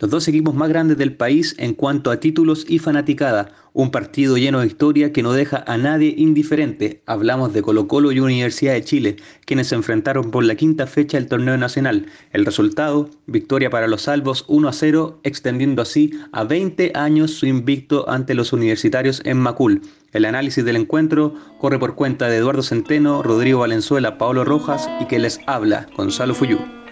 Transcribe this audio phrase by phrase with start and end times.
[0.00, 4.36] los dos equipos más grandes del país en cuanto a títulos y fanaticada, un partido
[4.36, 7.04] lleno de historia que no deja a nadie indiferente.
[7.06, 11.16] Hablamos de Colo Colo y Universidad de Chile, quienes se enfrentaron por la quinta fecha
[11.16, 12.06] del torneo nacional.
[12.32, 17.46] El resultado, victoria para los salvos 1 a 0, extendiendo así a 20 años su
[17.46, 19.80] invicto ante los universitarios en Macul.
[20.10, 25.04] El análisis del encuentro corre por cuenta de Eduardo Centeno, Rodrigo Valenzuela, Paolo Rojas y
[25.04, 26.83] que les habla, Gonzalo Fuyú.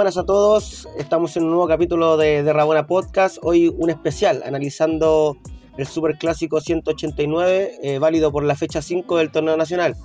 [0.00, 4.42] Buenas a todos, estamos en un nuevo capítulo de, de Rabona Podcast, hoy un especial
[4.46, 5.36] analizando
[5.76, 9.96] el Super Clásico 189, eh, válido por la fecha 5 del torneo nacional,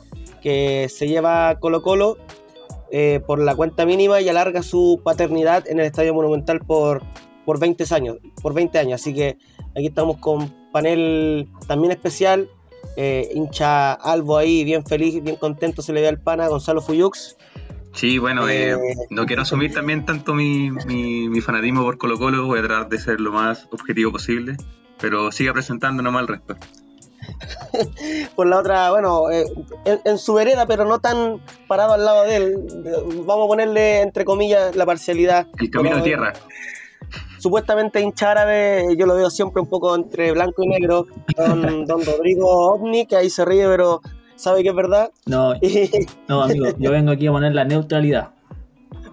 [0.41, 2.17] que se lleva Colo Colo
[2.91, 7.01] eh, por la cuenta mínima y alarga su paternidad en el Estadio Monumental por,
[7.45, 9.37] por, 20 años, por 20 años, así que
[9.77, 12.49] aquí estamos con panel también especial,
[12.97, 17.37] eh, hincha Albo ahí, bien feliz, bien contento, se le ve al pana, Gonzalo Fuyux.
[17.95, 18.77] Sí, bueno, eh, eh,
[19.09, 22.99] no quiero asumir también tanto mi, mi, fanatismo por Colo Colo, voy a tratar de
[22.99, 24.57] ser lo más objetivo posible,
[24.99, 26.57] pero siga presentando nomás el resto.
[28.35, 29.45] por la otra, bueno, eh,
[29.85, 32.67] en, su vereda, pero no tan parado al lado de él,
[33.25, 35.47] vamos a ponerle entre comillas la parcialidad.
[35.57, 36.33] El camino de tierra.
[37.39, 41.07] Supuestamente hincha árabe, yo lo veo siempre un poco entre blanco y negro,
[41.37, 44.01] don, don Rodrigo Ovni, que ahí se ríe, pero
[44.35, 45.11] sabe que es verdad.
[45.25, 45.53] No,
[46.27, 48.31] no amigo, yo vengo aquí a poner la neutralidad.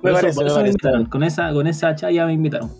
[0.03, 1.07] Me parece, me invitaron.
[1.07, 2.71] Con esa, con esa chaya me invitaron.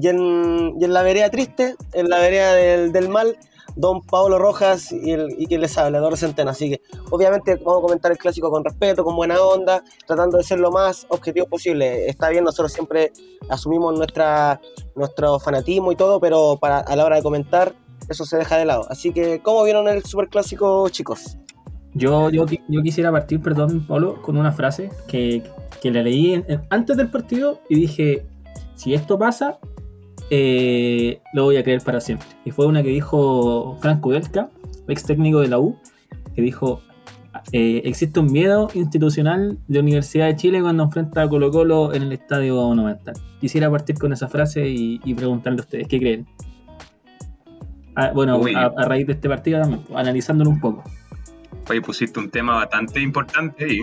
[0.00, 3.38] Y en, y en la vereda triste, en la vereda del, del mal,
[3.76, 6.50] don Pablo Rojas y, el, y quien les habla, Don Centena.
[6.50, 10.44] Así que, obviamente, vamos a comentar el clásico con respeto, con buena onda, tratando de
[10.44, 12.08] ser lo más objetivo posible.
[12.08, 13.12] Está bien, nosotros siempre
[13.48, 14.60] asumimos nuestra,
[14.94, 17.74] nuestro fanatismo y todo, pero para, a la hora de comentar,
[18.08, 18.86] eso se deja de lado.
[18.90, 21.38] Así que, ¿cómo vieron el superclásico, chicos?
[21.96, 25.42] Yo, yo, yo quisiera partir, perdón, Pablo, con una frase que,
[25.80, 28.26] que la leí antes del partido y dije,
[28.74, 29.58] si esto pasa,
[30.28, 32.28] eh, lo voy a creer para siempre.
[32.44, 34.50] Y fue una que dijo Franco Belka,
[34.88, 35.78] ex técnico de la U,
[36.34, 36.82] que dijo,
[37.52, 42.02] eh, existe un miedo institucional de Universidad de Chile cuando enfrenta a Colo Colo en
[42.02, 43.14] el Estadio Monumental.
[43.40, 46.26] Quisiera partir con esa frase y, y preguntarle a ustedes, ¿qué creen?
[47.94, 50.84] Ah, bueno, a, a, raíz de este partido también, analizándolo un poco.
[51.68, 53.82] Oye, pusiste un tema bastante importante ahí.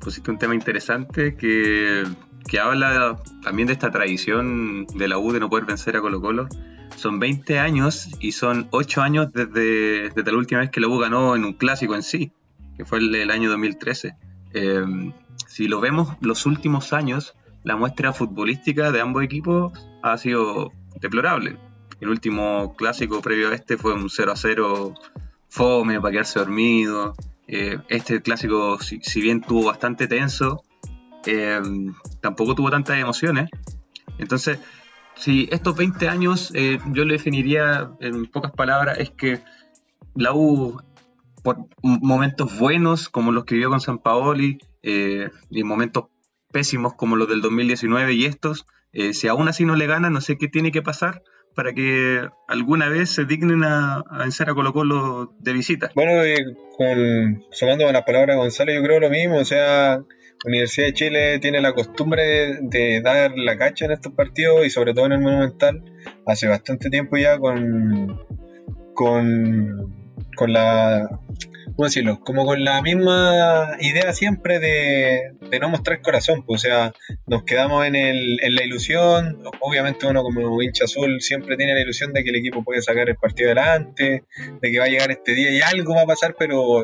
[0.00, 2.04] Pusiste un tema interesante que,
[2.46, 6.20] que habla también de esta tradición de la U de no poder vencer a Colo
[6.20, 6.48] Colo.
[6.96, 10.98] Son 20 años y son 8 años desde, desde la última vez que la U
[10.98, 12.32] ganó en un clásico en sí,
[12.76, 14.14] que fue el, el año 2013.
[14.54, 15.12] Eh,
[15.48, 17.34] si lo vemos los últimos años,
[17.64, 21.56] la muestra futbolística de ambos equipos ha sido deplorable.
[22.00, 24.94] El último clásico previo a este fue un 0 a 0
[25.48, 27.14] fome, para quedarse dormido.
[27.46, 30.62] Eh, este clásico, si, si, bien tuvo bastante tenso,
[31.24, 31.60] eh,
[32.20, 33.48] tampoco tuvo tantas emociones.
[34.18, 34.58] Entonces,
[35.16, 39.40] si estos 20 años eh, yo lo definiría en pocas palabras, es que
[40.14, 40.80] la U,
[41.42, 46.04] por momentos buenos como los que vivió con San Paoli, y momentos
[46.50, 48.64] pésimos como los del 2019 y estos,
[49.12, 51.22] si aún así no le gana, no sé qué tiene que pasar
[51.58, 55.90] para que alguna vez se dignen a, a vencer a Colo Colo de visita.
[55.96, 56.12] Bueno,
[56.76, 60.00] con, sumando a las palabras de Gonzalo, yo creo lo mismo, o sea,
[60.44, 64.70] Universidad de Chile tiene la costumbre de, de, dar la cacha en estos partidos y
[64.70, 65.82] sobre todo en el Monumental,
[66.26, 68.24] hace bastante tiempo ya con,
[68.94, 71.08] con, con la
[71.78, 72.18] ¿cómo decirlo?
[72.18, 76.92] Como con la misma idea siempre de, de no mostrar corazón, pues, o sea,
[77.28, 81.80] nos quedamos en, el, en la ilusión, obviamente uno como hincha azul siempre tiene la
[81.80, 84.24] ilusión de que el equipo puede sacar el partido adelante,
[84.60, 86.82] de que va a llegar este día y algo va a pasar, pero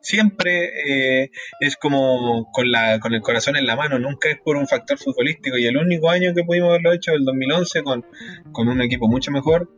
[0.00, 4.54] siempre eh, es como con, la, con el corazón en la mano, nunca es por
[4.56, 8.06] un factor futbolístico y el único año que pudimos haberlo hecho el 2011 con,
[8.52, 9.68] con un equipo mucho mejor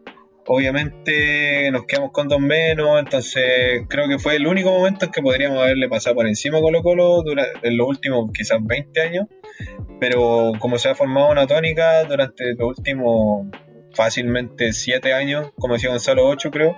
[0.47, 5.23] obviamente nos quedamos con dos menos, entonces creo que fue el único momento en que
[5.23, 7.25] podríamos haberle pasado por encima a Colo Colo
[7.63, 9.27] en los últimos quizás 20 años,
[10.01, 13.47] pero como se ha formado una tónica durante los últimos
[13.93, 16.77] fácilmente 7 años, como decía Gonzalo 8 creo,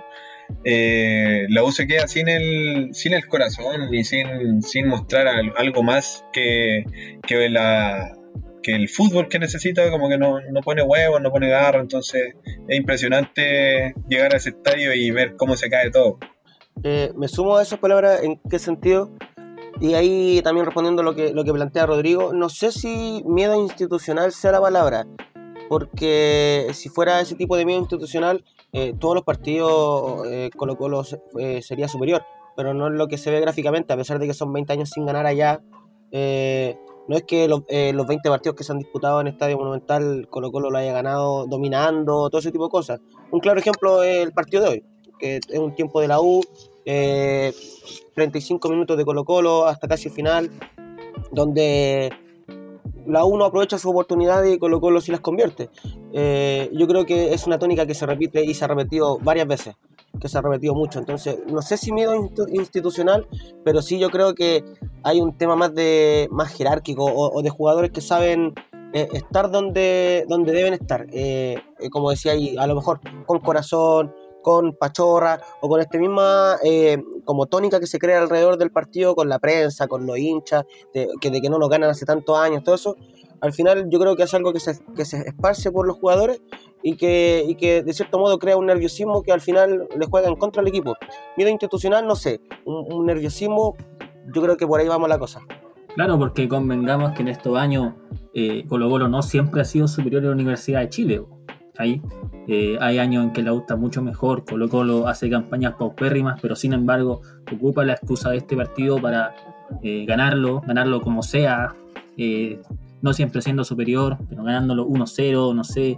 [0.63, 5.83] eh, la U se queda sin el, sin el corazón y sin, sin mostrar algo
[5.83, 6.85] más que,
[7.27, 8.18] que la,
[8.75, 12.35] el fútbol que necesita como que no, no pone huevos, no pone garra, entonces
[12.67, 16.17] es impresionante llegar a ese estadio y ver cómo se cae todo.
[16.83, 19.11] Eh, me sumo a esas palabras, ¿en qué sentido?
[19.81, 24.31] Y ahí también respondiendo lo que, lo que plantea Rodrigo, no sé si miedo institucional
[24.31, 25.07] sea la palabra,
[25.69, 28.43] porque si fuera ese tipo de miedo institucional,
[28.73, 32.23] eh, todos los partidos eh, sería superior,
[32.55, 34.89] pero no es lo que se ve gráficamente, a pesar de que son 20 años
[34.89, 35.61] sin ganar allá.
[37.09, 40.69] No es que los 20 partidos que se han disputado en Estadio Monumental Colo Colo
[40.69, 43.01] lo haya ganado dominando, todo ese tipo de cosas.
[43.31, 44.83] Un claro ejemplo es el partido de hoy,
[45.17, 46.43] que es un tiempo de la U,
[46.85, 50.51] 35 minutos de Colo Colo hasta casi el final,
[51.31, 52.13] donde
[53.07, 55.71] la U no aprovecha su oportunidad y Colo Colo sí las convierte.
[56.13, 59.47] Eh, yo creo que es una tónica que se repite y se ha repetido varias
[59.47, 59.75] veces,
[60.19, 60.99] que se ha repetido mucho.
[60.99, 62.13] Entonces, no sé si miedo
[62.51, 63.27] institucional,
[63.63, 64.63] pero sí yo creo que
[65.03, 68.53] hay un tema más de más jerárquico o, de jugadores que saben
[68.93, 71.07] eh, estar donde, donde deben estar.
[71.11, 71.61] Eh,
[71.91, 77.01] como decía ahí, a lo mejor con corazón, con pachorra o con esta misma eh,
[77.25, 81.07] como tónica que se crea alrededor del partido con la prensa, con los hinchas, de
[81.21, 82.95] que, de que no nos ganan hace tantos años, todo eso,
[83.41, 86.41] al final yo creo que es algo que se, que se esparce por los jugadores
[86.83, 90.27] y que, y que de cierto modo crea un nerviosismo que al final le juega
[90.27, 90.95] en contra al equipo.
[91.37, 93.75] Miedo institucional, no sé, un, nerviosismo,
[94.33, 95.41] yo creo que por ahí vamos la cosa.
[95.95, 97.93] Claro, porque convengamos que en estos años
[98.33, 101.21] eh, Colo Colo no siempre ha sido superior a la Universidad de Chile
[101.77, 102.01] ahí.
[102.47, 106.55] Eh, hay años en que la está mucho mejor, Colo Colo hace campañas paupérrimas, pero
[106.55, 107.21] sin embargo
[107.51, 109.33] ocupa la excusa de este partido para
[109.81, 111.75] eh, ganarlo, ganarlo como sea,
[113.01, 115.97] no siempre siendo superior, pero ganándolo 1-0, no sé,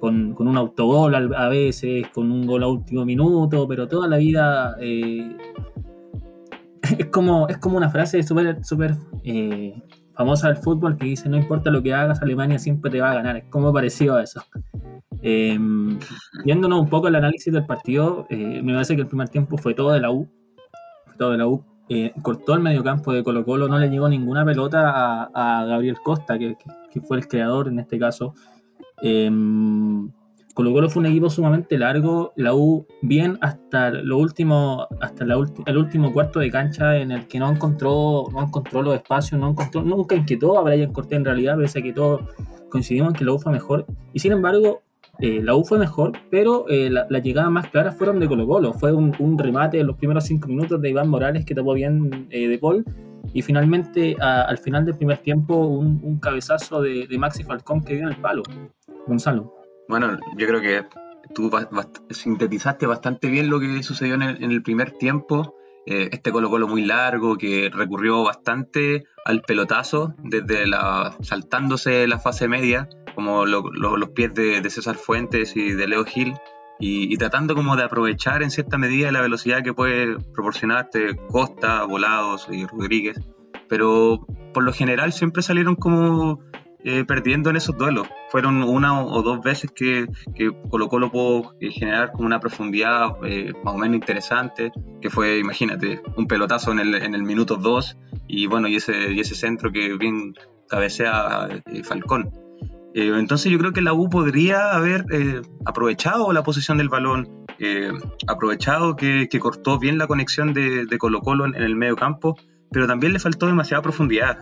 [0.00, 4.76] con, un autogol a veces, con un gol a último minuto, pero toda la vida
[4.80, 5.26] es,
[7.10, 8.96] como, es como una frase súper super,
[10.18, 13.14] famosa del fútbol que dice no importa lo que hagas, Alemania siempre te va a
[13.14, 13.36] ganar.
[13.36, 14.42] Es como parecido a eso.
[15.22, 15.98] Em,
[16.44, 19.74] viéndonos un poco el análisis del partido, eh, me parece que el primer tiempo fue
[19.74, 20.28] todo de la U.
[21.18, 21.64] Todo de la U.
[21.88, 26.38] Eh, cortó el mediocampo de Colo Colo, no le llegó ninguna pelota a, Gabriel Costa,
[26.38, 26.56] que,
[27.06, 28.34] fue el creador en este caso.
[29.02, 29.30] Eh,
[30.58, 35.76] Colo Colo fue un equipo sumamente largo, la U bien hasta lo último, hasta el
[35.76, 39.82] último cuarto de cancha en el que no encontró, no encontró los espacios, no encontró,
[39.82, 42.22] nunca inquietó a Brian Cortés en realidad, pese a que todos
[42.70, 43.86] coincidimos en que la U fue mejor.
[44.12, 44.82] Y sin embargo,
[45.20, 48.46] eh, la U fue mejor, pero eh, las la llegadas más claras fueron de Colo
[48.46, 48.72] Colo.
[48.72, 52.46] Fue un, remate en los primeros cinco minutos de Iván Morales que tapó bien eh,
[52.46, 52.84] de Paul.
[53.34, 58.10] Y finalmente, al final del primer tiempo, un, cabezazo de, Maxi Falcón que dio en
[58.10, 58.42] el palo.
[59.06, 59.54] Gonzalo.
[59.88, 60.86] Bueno, yo creo que
[61.34, 61.50] tú
[62.10, 65.56] sintetizaste bastante bien lo que sucedió en el, primer tiempo.
[65.84, 72.18] Eh, este Colo Colo muy largo que recurrió bastante al pelotazo desde la saltándose la
[72.18, 72.88] fase media,
[73.18, 76.34] como los pies de, César Fuentes y de Leo Gil,
[76.78, 82.46] y, tratando como de aprovechar en cierta medida la velocidad que puede proporcionarte Costa, Volados
[82.48, 83.20] y Rodríguez.
[83.68, 84.24] Pero
[84.54, 86.38] por lo general siempre salieron como
[86.84, 88.06] eh, perdiendo en esos duelos.
[88.30, 90.06] Fueron una o dos veces que,
[90.36, 94.70] que Colo Colo pudo eh, generar como una profundidad eh, más o menos interesante,
[95.02, 97.96] que fue, imagínate, un pelotazo en el, en el minuto 2
[98.28, 100.34] y bueno, y ese, y ese centro que bien
[100.68, 101.48] cabecea
[101.82, 102.47] Falcón.
[102.94, 105.04] Entonces yo creo que la U podría haber
[105.64, 107.46] aprovechado la posición del balón,
[108.26, 112.36] aprovechado que, cortó bien la conexión de, de Colo Colo en, el medio campo,
[112.70, 114.38] pero también le faltó demasiada profundidad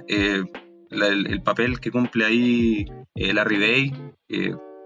[0.90, 3.93] el, papel que cumple ahí eh, Larry Day.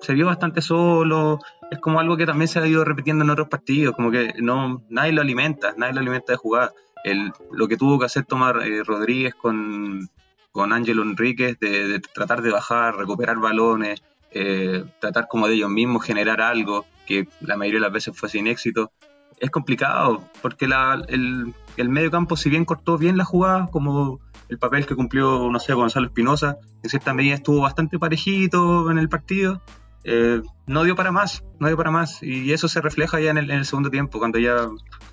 [0.01, 1.39] se vio bastante solo,
[1.71, 4.83] es como algo que también se ha ido repitiendo en otros partidos, como que no
[4.89, 6.73] nadie lo alimenta, nadie lo alimenta de jugar.
[7.05, 10.09] El, lo que tuvo que hacer Tomar eh, Rodríguez con,
[10.53, 14.03] con Ángelo Enríquez, de, tratar de bajar, recuperar balones,
[14.33, 18.29] eh, tratar como de ellos mismos generar algo, que la mayoría de las veces fue
[18.29, 18.93] sin éxito,
[19.39, 24.59] es complicado, porque el, el medio campo, si bien cortó bien la jugada, como el
[24.59, 29.09] papel que cumplió, no sé, Gonzalo Espinosa, en cierta medida estuvo bastante parejito en el
[29.09, 29.63] partido,
[30.05, 32.23] eh, no dio para más, no dio para más.
[32.23, 34.69] Y eso se refleja ya en el, segundo tiempo, cuando ya,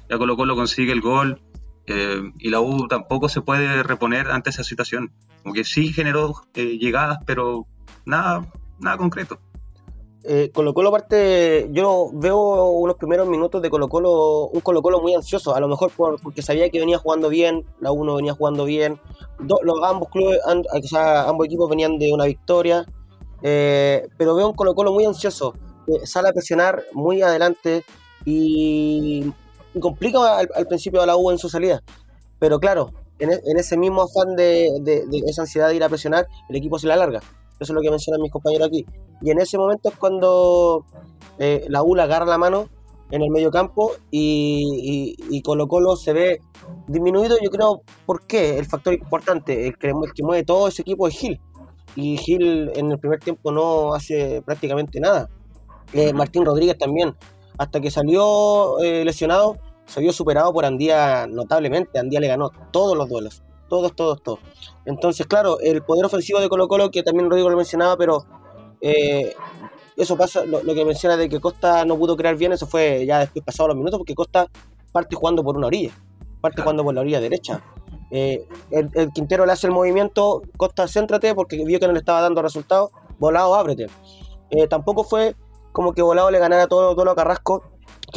[0.10, 1.41] ya Colo Colo consigue el gol
[1.88, 5.12] eh, y la U tampoco se puede reponer ante esa situación.
[5.44, 7.65] Como que sí generó eh, llegadas, pero
[8.06, 8.46] nada,
[8.79, 9.39] nada concreto
[10.29, 15.00] eh, Colo Colo aparte, yo veo unos primeros minutos de Colo Colo, un Colo Colo
[15.00, 18.65] muy ansioso, a lo mejor porque sabía que venía jugando bien, la uno venía jugando
[18.65, 19.00] bien,
[19.39, 20.39] los, ambos clubes,
[20.94, 22.86] ambos equipos venían de una victoria,
[23.41, 25.53] eh, pero veo un Colo Colo muy ansioso,
[26.03, 27.86] sale a presionar muy adelante
[28.25, 29.32] y,
[29.79, 31.81] complica al, principio a la U en su salida,
[32.39, 36.27] pero claro, en, e, ese mismo afán de, de, esa ansiedad de ir a presionar,
[36.50, 37.19] el equipo se la alarga.
[37.60, 38.86] Eso es lo que mencionan mis compañeros aquí.
[39.22, 40.86] Y en ese momento es cuando
[41.39, 42.69] eh, la ULA agarra la mano
[43.10, 46.39] en el medio campo y, y, Colo Colo se ve
[46.88, 47.38] disminuido.
[47.41, 48.60] Yo creo, ¿por qué?
[48.60, 51.39] El factor importante, el que, el que mueve todo ese equipo es Gil.
[51.96, 55.29] Y Gil en el primer tiempo no hace prácticamente nada.
[55.93, 57.15] Eh, Martín Rodríguez también,
[57.57, 59.57] hasta que salió eh, lesionado,
[59.88, 61.98] se vio superado por Andía notablemente.
[61.98, 64.39] Andía le ganó todos los duelos, todos, todos, todos.
[64.86, 68.25] Entonces, claro, el poder ofensivo de Colo Colo, que también Rodrigo lo mencionaba, pero
[68.82, 69.34] eh,
[69.96, 73.20] eso pasa, lo, que menciona de que Costa no pudo crear bien, eso fue ya
[73.20, 74.48] después pasado los minutos, porque Costa
[74.91, 75.91] parte jugando por una orilla,
[76.41, 77.63] parte jugando por la orilla derecha.
[78.12, 82.22] Eh, el, Quintero le hace el movimiento, Costa, céntrate, porque vio que no le estaba
[82.22, 83.88] dando resultados, volado, ábrete.
[84.50, 85.36] Eh, tampoco fue
[85.72, 87.63] como que volado le ganara todo, todo a Carrasco,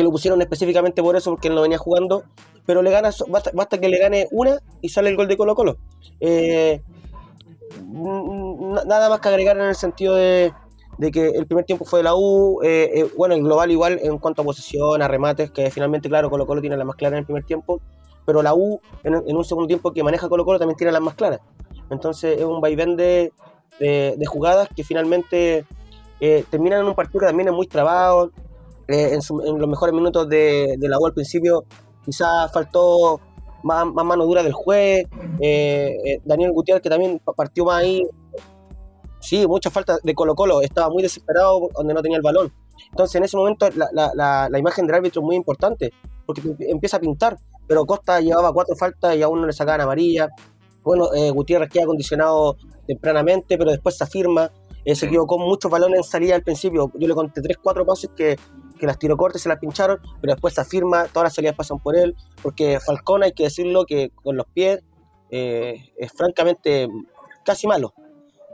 [0.01, 2.25] que lo pusieron específicamente por eso, porque él no venía jugando,
[2.65, 5.77] pero le gana, basta, que le gane una y sale el gol de Colo Colo.
[6.21, 6.83] Eh,
[8.87, 10.55] nada más que agregar en el sentido de,
[11.13, 12.61] que el primer tiempo fue de la U,
[13.15, 16.63] bueno, en global igual en cuanto a posesión, a remates, que finalmente, claro, Colo Colo
[16.63, 17.83] tiene la más clara en el primer tiempo,
[18.25, 21.15] pero la U en, un segundo tiempo que maneja Colo Colo también tiene las más
[21.15, 21.41] claras.
[21.91, 23.35] Entonces es un vaivén de,
[23.79, 25.67] de, jugadas que finalmente
[26.21, 28.31] eh, terminan en un partido que también es muy trabado.
[28.91, 31.65] Eh, en, los mejores minutos de, la U al principio
[32.05, 33.21] quizás faltó
[33.63, 35.05] más, mano dura del juez.
[35.41, 38.03] Eh, Daniel Gutiérrez que también partió más ahí.
[39.21, 40.63] Sí, mucha falta de Colo Colo.
[40.63, 42.53] Estaba muy desesperado donde no tenía el balón.
[42.91, 45.93] Entonces en ese momento la, la, la imagen del árbitro es muy importante
[46.27, 47.37] porque empieza a pintar
[47.71, 50.29] pero Costa llevaba cuatro faltas y aún no le sacaban amarilla.
[50.83, 54.51] Bueno, eh, Gutiérrez queda condicionado tempranamente, pero después se afirma.
[54.85, 56.91] Eh, se equivocó muchos balones en salida al principio.
[56.99, 58.37] Yo le conté tres, cuatro pases que,
[58.81, 61.79] que las tiró cortes, se las pincharon, pero después se afirma, todas las salidas pasan
[61.79, 64.83] por él, porque Falcón, hay que decirlo, que con los pies
[65.31, 66.89] eh, es francamente
[67.45, 67.95] casi malo.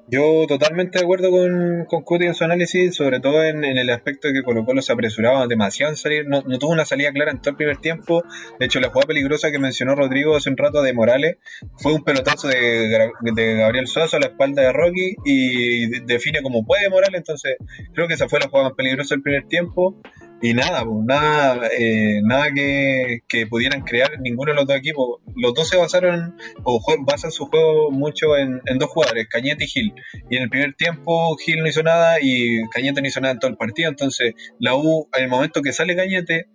[0.08, 4.28] Yo totalmente de acuerdo con, con Cuti en su análisis, sobre todo en, el aspecto
[4.28, 7.40] de que Colo Colo se apresuraba demasiado en salir, no, tuvo una salida clara en
[7.40, 8.22] todo el primer tiempo,
[8.60, 11.38] de hecho la jugada peligrosa que mencionó Rodrigo hace un rato de Morales
[11.78, 13.10] fue un pelotazo de,
[13.58, 17.56] Gabriel Suazo a la espalda de Rocky y define como puede Morales, entonces
[17.92, 20.00] creo que esa fue la jugada más peligrosa del primer tiempo
[20.42, 25.20] y nada, pues, nada, eh, nada que, pudieran crear ninguno de los dos equipos.
[25.34, 29.94] Los dos se basaron o basan su juego mucho en, dos jugadores, Cañete y Gil.
[30.30, 33.38] Y en el primer tiempo Gil no hizo nada y Cañete no hizo nada en
[33.38, 33.88] todo el partido.
[33.88, 36.48] Entonces la U, en el momento que sale Cañete,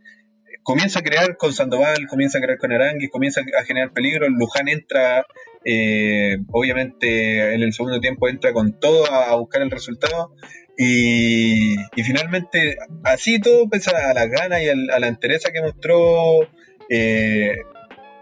[0.63, 4.29] comienza a crear con Sandoval, comienza a crear con Aranguis, comienza a generar peligro.
[4.29, 5.25] Luján entra,
[5.65, 10.35] eh, obviamente en el segundo tiempo entra con todo a buscar el resultado
[10.83, 16.50] y, finalmente, así todo, pese a la gana y a la entereza que mostró
[16.89, 17.59] eh,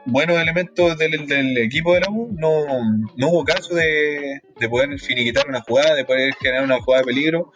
[0.05, 2.65] buenos elementos del, equipo de la U, no,
[3.15, 7.07] no hubo caso de, de, poder finiquitar una jugada, de poder generar una jugada de
[7.07, 7.51] peligro.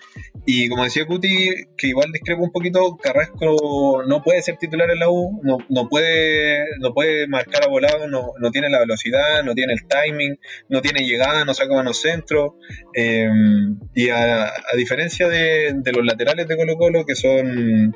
[0.46, 5.00] Y como decía Cuti, que igual discrepo un poquito, Carrasco no puede ser titular en
[5.00, 9.44] la U, no, no, puede, no puede marcar a volado, no, no tiene la velocidad,
[9.44, 12.58] no tiene el timing, no tiene llegada, no saca manos centro.
[12.94, 13.30] Eh,
[13.94, 17.96] y a, a diferencia de, de, los laterales de Colo Colo, que son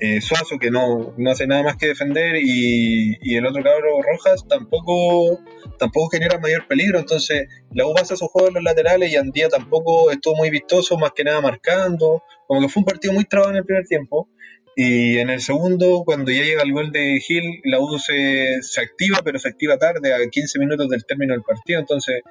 [0.00, 4.00] eh, Suazo, que no, no hace nada más que defender, y, y el otro cabro
[4.02, 5.40] Rojas tampoco,
[5.78, 6.98] tampoco genera mayor peligro.
[6.98, 10.98] Entonces, la U basa su juego en los laterales y Andía tampoco estuvo muy vistoso,
[10.98, 12.22] más que nada marcando.
[12.46, 14.28] Como que fue un partido muy trabado en el primer tiempo.
[14.76, 18.80] Y en el segundo, cuando ya llega el gol de Gil, la U se, se
[18.80, 21.80] activa, pero se activa tarde, a 15 minutos del término del partido.
[21.80, 22.22] Entonces,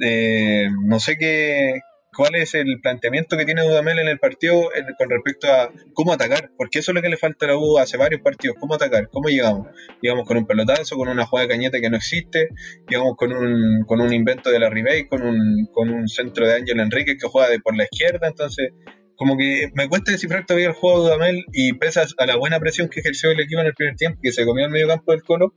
[0.00, 1.80] eh, no sé qué,
[2.14, 6.50] cuál es el planteamiento que tiene Dudamel en el partido con respecto a cómo atacar,
[6.56, 9.08] porque eso es lo que le falta a la U hace varios partidos, cómo atacar,
[9.10, 9.68] cómo llegamos.
[10.00, 12.48] Llegamos con un pelotazo, con una jugada de cañete que no existe,
[12.88, 16.54] llegamos con un, con un invento de la Ribey, con un, con un centro de
[16.54, 18.72] Ángel Enrique que juega de por la izquierda, entonces
[19.16, 22.58] como que me cuesta descifrar todavía el juego de Dudamel y pese a la buena
[22.58, 25.12] presión que ejerció el equipo en el primer tiempo, que se comió el medio campo
[25.12, 25.54] del Colo,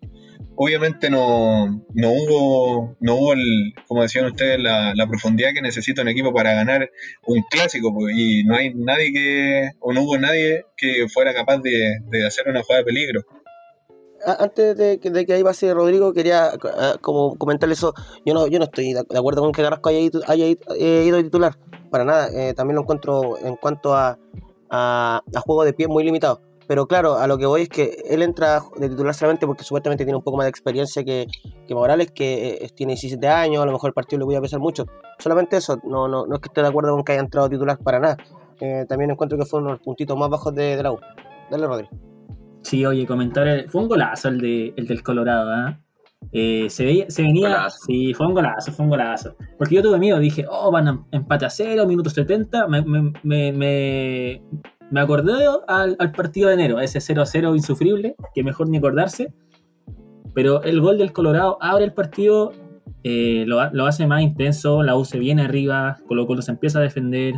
[0.58, 6.10] obviamente no, no hubo, no hubo el, como decían ustedes, la, profundidad que necesita un
[6.10, 6.90] equipo para ganar
[7.26, 11.60] un clásico, pues, y no hay nadie que, o no hubo nadie que fuera capaz
[11.60, 13.22] de, hacer una jugada de peligro.
[14.26, 16.52] Antes de que, de que ahí pase Rodrigo, quería
[17.02, 17.94] como comentarle eso.
[18.26, 21.56] Yo no, yo no estoy de acuerdo con que Carrasco haya, haya ido titular,
[21.90, 22.30] para nada.
[22.34, 24.18] Eh, también lo encuentro en cuanto a,
[24.70, 26.42] a, a juego de pie muy limitado.
[26.68, 30.04] Pero claro, a lo que voy es que él entra de titular solamente porque supuestamente
[30.04, 31.28] tiene un poco más de experiencia que,
[31.66, 34.42] que Morales, que eh, tiene 17 años, a lo mejor el partido le voy a
[34.42, 34.86] pesar mucho.
[35.18, 37.78] Solamente eso, no, no, no es que esté de acuerdo con que haya entrado titular
[37.78, 38.18] para nada.
[38.60, 41.00] Eh, también encuentro que fue uno de los puntitos más bajos de, la U.
[41.50, 41.88] Dale, Rodri.
[42.64, 45.78] Sí, oye, comentar, fue un golazo el, de, el del Colorado, ¿eh?
[46.32, 47.70] Eh, se, veía, se venía.
[47.70, 49.36] Sí, fue un golazo, fue un golazo.
[49.58, 52.68] Porque yo tuve miedo, dije, oh, van a empate a cero, minutos 70.
[52.68, 53.12] Me, me,
[53.52, 54.42] me,
[54.90, 55.34] me acordé
[55.68, 59.34] al, partido de enero, ese 0-0 insufrible, que mejor ni acordarse.
[60.34, 62.52] Pero el gol del Colorado abre el partido,
[63.04, 66.84] eh, lo, hace más intenso, la U se viene arriba, Colo Colo se empieza a
[66.84, 67.34] defender.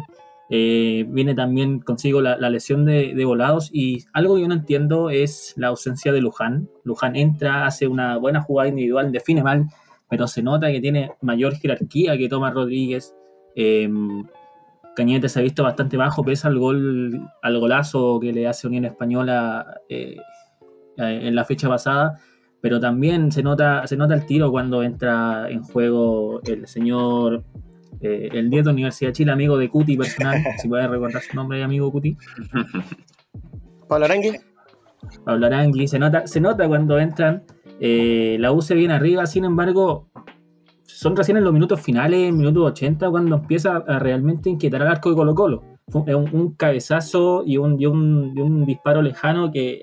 [0.52, 5.54] Eh, viene también consigo la, lesión de, volados y algo que yo no entiendo es
[5.58, 6.68] la ausencia de Luján.
[6.84, 9.68] Luján entra, hace una buena jugada individual, define mal,
[10.10, 13.16] pero se nota que tiene mayor jerarquía que Tomás Rodríguez.
[13.56, 14.26] Em,
[14.96, 18.86] Cañete se ha visto bastante bajo, pese al gol, al golazo que le hace Unión
[18.86, 20.18] Española eh,
[20.98, 22.20] en la fecha pasada,
[22.60, 27.44] pero también se nota, se nota el tiro cuando entra en juego el señor,
[28.02, 31.36] eh, el 10 de Universidad de Chile, amigo de Cuti personal, si puede recordar su
[31.36, 32.18] nombre, amigo Cuti.
[33.88, 34.32] Pablo Arangui.
[35.24, 37.44] Pablo Arangui, se nota, se nota cuando entran,
[37.80, 40.10] eh, la U se viene arriba, sin embargo,
[40.84, 45.10] son recién en los minutos finales, minutos 80, cuando empieza a realmente inquietar al arco
[45.10, 45.64] de Colo Colo.
[45.94, 49.82] Un, un cabezazo y un, y un, y un disparo lejano que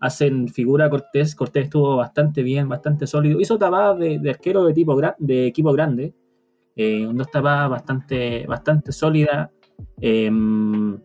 [0.00, 1.34] hacen figura a Cortés.
[1.34, 3.40] Cortés estuvo bastante bien, bastante sólido.
[3.40, 6.14] Hizo tapadas de, arquero de, tipo de equipo grande.
[6.82, 9.50] Eh, dos tapadas bastante, bastante sólida.
[10.00, 10.96] Em,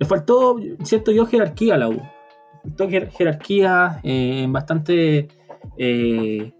[0.00, 2.02] le faltó, siento yo, jerarquía a la U.
[2.64, 5.28] Faltó jerarquía eh, en bastante
[5.76, 6.52] eh,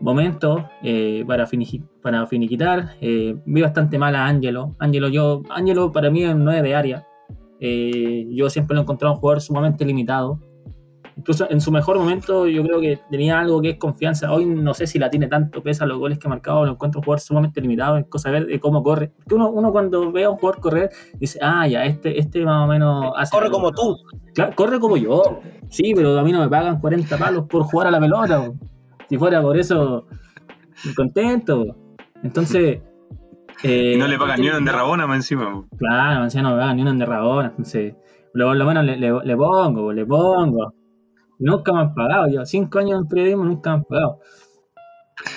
[0.00, 1.48] momentos eh, para,
[2.02, 2.94] para finiquitar.
[3.00, 4.76] vi bastante mal a Ángelo.
[4.78, 7.06] Ángelo, yo, Ángelo para mí es un 9 de área.
[7.58, 10.38] yo siempre lo he encontrado un jugador sumamente limitado
[11.16, 14.30] incluso en su mejor momento yo creo que tenía algo que es confianza.
[14.32, 16.72] Hoy no sé si la tiene tanto, pese a los goles que ha marcado, lo
[16.72, 19.12] encuentro un jugador sumamente limitado, en cosa de ver de cómo corre.
[19.16, 22.64] Porque uno, uno cuando ve a un jugador correr, dice, ah, ya, este, este más
[22.64, 23.96] o menos hace Corre como tú.
[24.34, 25.40] Claro, corre como yo.
[25.70, 28.52] Sí, pero a mí no me pagan 40 palos por jugar a la pelota.
[29.08, 30.06] Si fuera por eso,
[30.94, 31.64] contento.
[32.22, 32.80] Entonces...
[33.62, 35.64] Eh, y no le pagan ni una en derrabona más encima.
[35.78, 37.48] Claro, encima no me pagan ni una en derrabona.
[37.48, 37.94] Entonces,
[38.34, 40.74] lo, lo menos le, le, le pongo, le pongo.
[41.38, 44.20] Nunca me han pagado, yo cinco años en periodismo nunca me han pagado.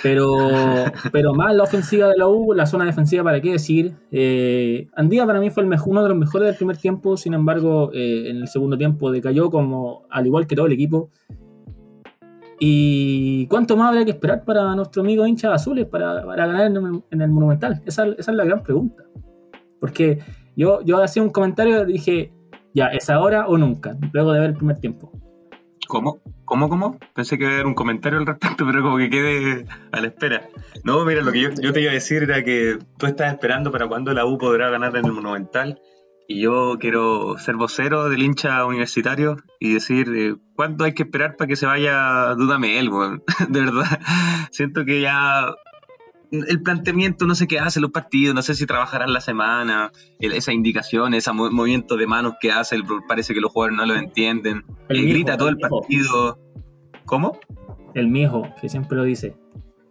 [0.02, 0.26] Pero,
[1.12, 3.94] pero más la ofensiva de la U, la zona defensiva, ¿para qué decir?
[4.10, 7.34] Eh, Andía para mí fue el mejor, uno de los mejores del primer tiempo, sin
[7.34, 11.10] embargo, eh, en el segundo tiempo decayó como al igual que todo el equipo.
[12.62, 16.66] ¿Y cuánto más habría que esperar para nuestro amigo hincha azules para, para ganar
[17.10, 17.82] en el, Monumental?
[17.86, 19.02] Esa, esa, es la gran pregunta.
[19.80, 20.18] Porque
[20.56, 22.32] yo, yo hacía un comentario y dije,
[22.74, 23.96] ya, ¿es ahora o nunca?
[24.12, 25.10] Luego de ver el primer tiempo.
[25.90, 26.22] ¿Cómo?
[26.44, 27.00] ¿Cómo, cómo?
[27.16, 30.06] Pensé que iba a haber un comentario al respecto, pero como que quede a la
[30.06, 30.48] espera.
[30.84, 33.88] No, mira, lo que yo, te iba a decir era que tú estás esperando para
[33.88, 35.80] cuándo la U podrá ganar en el Monumental.
[36.28, 41.34] Y yo quiero ser vocero del hincha universitario y decir eh, cuánto hay que esperar
[41.34, 42.88] para que se vaya Dudamel,
[43.48, 44.00] de verdad.
[44.52, 45.56] Siento que ya
[46.30, 50.52] el planteamiento, no sé qué hace los partidos, no sé si trabajarán la semana, esa
[50.52, 55.08] indicación, ese movimiento de manos que hace, parece que los jugadores no lo entienden, el
[55.08, 56.38] grita todo el, partido.
[57.04, 57.38] ¿Cómo?
[57.94, 59.36] El mijo, que siempre lo dice.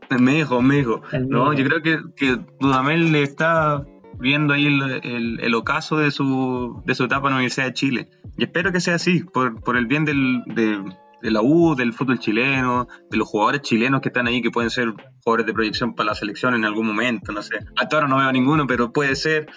[0.09, 1.01] El mijo, mijo.
[1.27, 3.85] no, yo creo que, que Dudamel le está
[4.19, 8.09] viendo ahí el, ocaso de su, de su etapa en la Universidad de Chile.
[8.37, 10.81] Y espero que sea así, por, por el bien del, de,
[11.21, 14.69] de la U, del fútbol chileno, de los jugadores chilenos que están ahí, que pueden
[14.69, 17.59] ser jugadores de proyección para la selección en algún momento, no sé.
[17.75, 19.47] Hasta ahora no veo a ninguno, pero puede ser.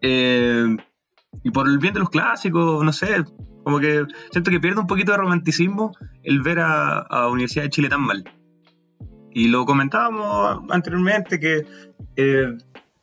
[0.00, 0.76] Eh,
[1.42, 3.24] y por el bien de los clásicos, no sé,
[3.64, 7.88] como que siento que pierde un poquito de romanticismo el ver a, Universidad de Chile
[7.88, 8.24] tan mal.
[9.32, 11.64] Y lo comentábamos anteriormente que,
[12.16, 12.58] eh,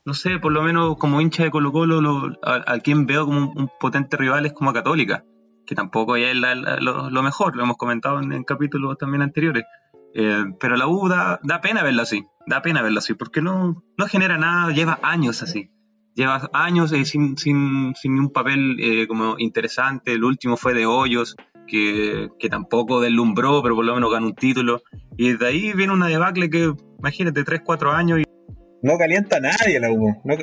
[0.05, 3.57] no sé, por lo menos como hincha de Colo Colo, a, quien veo como un,
[3.57, 5.23] un potente rival es como a Católica
[5.67, 9.65] que tampoco es lo, mejor, lo hemos comentado en, capítulos también anteriores.
[10.15, 14.07] Eh, pero la U da, pena verlo así, da pena verlo así, porque no, no
[14.07, 15.69] genera nada, lleva años así.
[16.15, 20.13] Lleva años eh, sin, sin, sin, un papel eh, como interesante.
[20.13, 21.35] El último fue de Hoyos,
[21.67, 24.81] que, que, tampoco deslumbró, pero por lo menos ganó un título.
[25.15, 28.19] Y de ahí viene una debacle que, imagínate, 3, 4 años.
[28.21, 28.23] Y...
[28.81, 30.21] No calienta a nadie la U.
[30.23, 30.37] No,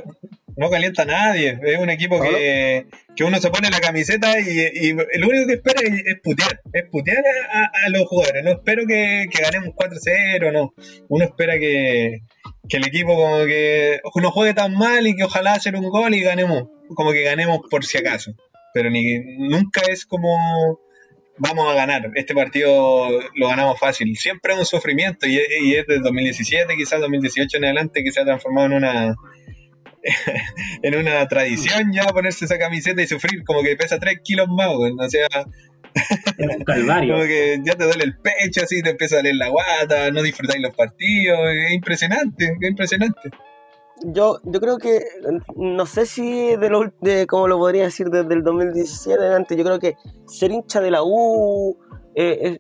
[0.57, 1.59] no calienta a nadie.
[1.63, 5.81] Es un equipo que, que uno se pone la camiseta y, lo único que espera
[5.83, 6.61] es, putear.
[6.73, 8.45] Es putear a, los jugadores.
[8.45, 10.75] No espero que, ganemos 4-0, no.
[11.09, 12.23] Uno espera que,
[12.69, 16.21] el equipo como que no juegue tan mal y que ojalá hacer un gol y
[16.21, 16.69] ganemos.
[16.95, 18.33] Como que ganemos por si acaso.
[18.73, 20.81] Pero ni, nunca es como
[21.39, 22.11] vamos a ganar.
[22.15, 24.17] Este partido lo ganamos fácil.
[24.17, 28.21] Siempre es un sufrimiento y, y es del 2017, quizás 2018 en adelante, que se
[28.21, 29.17] ha transformado en una
[30.83, 34.69] en una tradición ya ponerse esa camiseta y sufrir como que pesa 3 kilos más,
[34.69, 35.29] o sea,
[36.65, 37.15] calvario.
[37.15, 40.23] como que ya te duele el pecho, así te empieza a doler la guata, no
[40.23, 43.31] disfrutáis los partidos, es impresionante, es impresionante.
[44.03, 45.05] Yo, yo creo que,
[45.57, 49.65] no sé si de, lo, de como lo podría decir desde el 2017 adelante, yo
[49.65, 51.77] creo que ser hincha de la U
[52.15, 52.59] eh,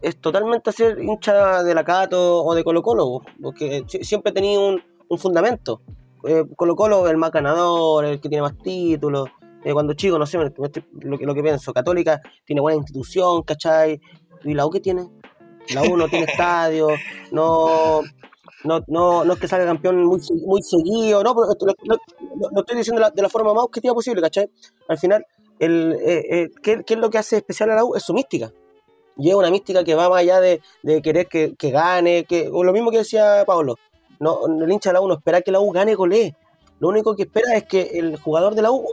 [0.00, 4.82] es, totalmente ser hincha de la Cato o de Colo Colo, porque siempre tenido un,
[5.08, 5.80] un fundamento
[6.24, 9.28] eh, Colo Colo el más ganador, el que tiene más títulos.
[9.64, 14.00] Eh, cuando chico, no sé, lo que, lo que pienso, Católica tiene buena institución, ¿cachai?
[14.44, 15.08] ¿Y la U qué tiene?
[15.72, 16.88] La U no tiene estadio,
[17.30, 18.00] no,
[18.64, 21.74] no, no, no es que salga campeón muy, muy seguido, no, pero
[22.52, 24.50] lo, estoy diciendo de la, forma más objetiva posible, ¿cachai?
[24.88, 25.26] Al final,
[25.58, 27.94] el, eh, eh, ¿qué, ¿qué, es lo que hace especial a la U?
[27.94, 28.52] Es su mística.
[29.16, 32.48] Y es una mística que va más allá de, de querer que, que, gane, que,
[32.50, 33.76] o lo mismo que decía Pablo,
[34.20, 36.34] no, el hincha de la U no espera que la U gane golee.
[36.78, 38.84] Lo único que espera es que el jugador de la U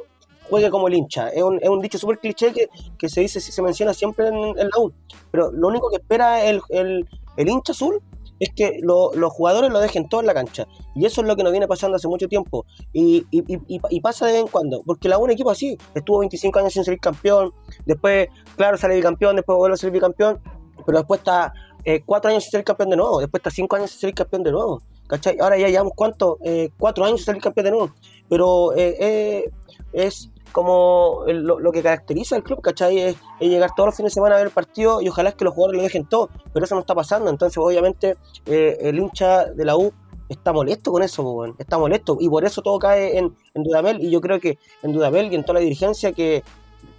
[0.50, 1.30] juegue como el hincha.
[1.30, 4.36] Es un, es un dicho súper cliché que, que, se dice, se menciona siempre en,
[4.36, 4.92] en, la U.
[5.32, 8.02] Pero lo único que espera el, el, el hincha azul
[8.40, 10.68] es que los jugadores lo dejen todo en la cancha.
[10.96, 12.66] Y eso es lo que nos viene pasando hace mucho tiempo.
[12.94, 14.82] Y, y, pasa de vez en cuando.
[14.86, 17.54] Porque la un equipo así, estuvo 25 años sin ser campeón,
[17.86, 20.40] después, claro, sale bicampeón, después vuelve a ser bicampeón,
[20.86, 23.92] pero después está eh, 4 años sin ser campeón de nuevo, después está 5 años
[23.92, 24.82] sin ser campeón de nuevo.
[25.08, 25.38] ¿Cachai?
[25.40, 27.92] Ahora ya llevamos cuánto, eh, 4 años sin ser campeón de nuevo.
[28.30, 29.50] Pero eh, eh,
[29.92, 33.00] es como lo, que caracteriza al club, ¿cachai?
[33.00, 35.46] Es, llegar todos los fines de semana a ver el partido y ojalá es que
[35.46, 39.46] los jugadores lo dejen todo, pero eso no está pasando, entonces obviamente eh, el hincha
[39.46, 39.92] de la U
[40.28, 44.12] está molesto con eso, está molesto y por eso todo cae en, en, Dudamel y
[44.12, 46.44] yo creo que en Dudamel y en toda la dirigencia que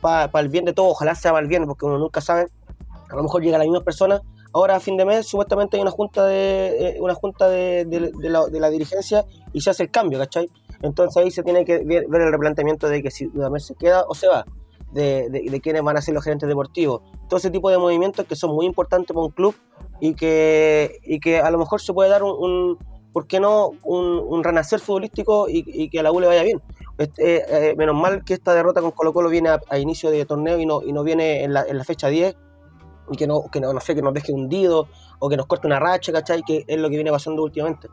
[0.00, 2.48] para el bien de todos, ojalá sea para el bien, porque uno nunca sabe,
[3.08, 4.20] a lo mejor llega la misma persona.
[4.52, 8.60] Ahora a fin de mes supuestamente hay una junta de eh, una junta de, de
[8.60, 10.48] la dirigencia y se hace el cambio, ¿cachai?
[10.82, 14.14] Entonces ahí se tiene que ver, el replanteamiento de que si Dudamel se queda o
[14.14, 14.44] se va,
[14.92, 17.02] de, de, quiénes van a ser los gerentes deportivos.
[17.28, 19.54] Todo ese tipo de movimientos que son muy importantes para un club
[20.00, 22.76] y que, y que a lo mejor se puede dar un,
[23.12, 23.70] ¿por qué no?
[23.84, 26.60] Un, renacer futbolístico y, que a la U le vaya bien.
[26.98, 30.58] Este, eh, menos mal que esta derrota con Colo Colo viene a, inicio de torneo
[30.58, 32.36] y no, y no viene en la, en la fecha 10
[33.10, 34.88] y que no, que no, no sé, que nos deje hundido
[35.18, 36.42] o que nos corte una racha, ¿cachai?
[36.42, 37.88] Que es lo que viene pasando últimamente.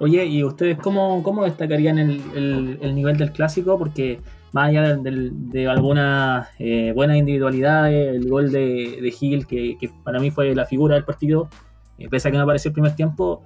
[0.00, 3.76] Oye, ¿y ustedes cómo, cómo destacarían el, el, nivel del clásico?
[3.76, 4.20] Porque
[4.52, 10.20] más allá de, de, algunas eh, buenas individualidades, el gol de, de Gil, que, para
[10.20, 11.48] mí fue la figura del partido,
[11.98, 13.42] eh, pese a que no apareció el primer tiempo,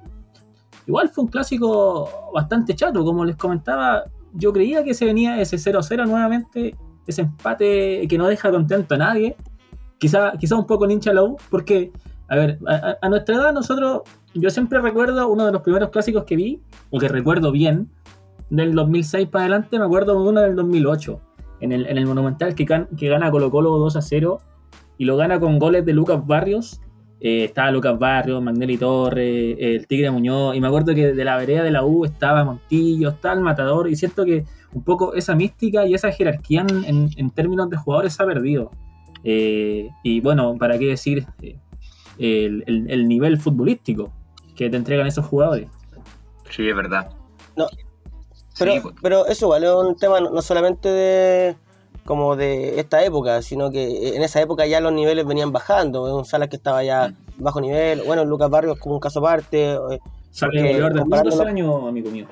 [0.86, 4.04] igual fue un clásico bastante chato, como les comentaba.
[4.34, 8.98] Yo creía que se venía ese 0-0 nuevamente, ese empate que no deja contento a
[8.98, 9.36] nadie.
[9.98, 11.92] Quizá, quizá un poco hincha la U, porque,
[12.32, 12.58] a ver,
[13.02, 14.02] a nuestra edad nosotros
[14.34, 17.90] yo siempre recuerdo uno de los primeros clásicos que vi, o que recuerdo bien,
[18.48, 21.20] del 2006 para adelante, me acuerdo de uno del 2008,
[21.60, 24.38] en el, en el Monumental que, que gana Colo Colo 2 a 0,
[24.96, 26.80] y lo gana con goles de Lucas Barrios.
[27.20, 31.36] Eh, estaba Lucas Barrios, Magnelli Torre, el Tigre Muñoz, y me acuerdo que de la
[31.36, 35.34] vereda de la U estaba Montillo, estaba el Matador, y siento que un poco esa
[35.34, 38.70] mística y esa jerarquía en, términos de jugadores se ha perdido.
[39.24, 41.58] Eh, y bueno, para qué decir eh,
[42.22, 44.12] el, el, nivel futbolístico
[44.54, 45.68] que te entregan esos jugadores.
[46.50, 47.10] Sí, es verdad.
[47.56, 47.66] No,
[48.58, 48.94] pero, pues.
[49.02, 51.56] pero eso vale es un tema no solamente de
[52.04, 56.16] como de esta época, sino que en esa época ya los niveles venían bajando.
[56.16, 57.42] Un Salas que estaba ya mm.
[57.42, 59.78] bajo nivel, bueno, Lucas Barrios como un caso aparte.
[60.30, 62.26] Sale de años, amigo mío.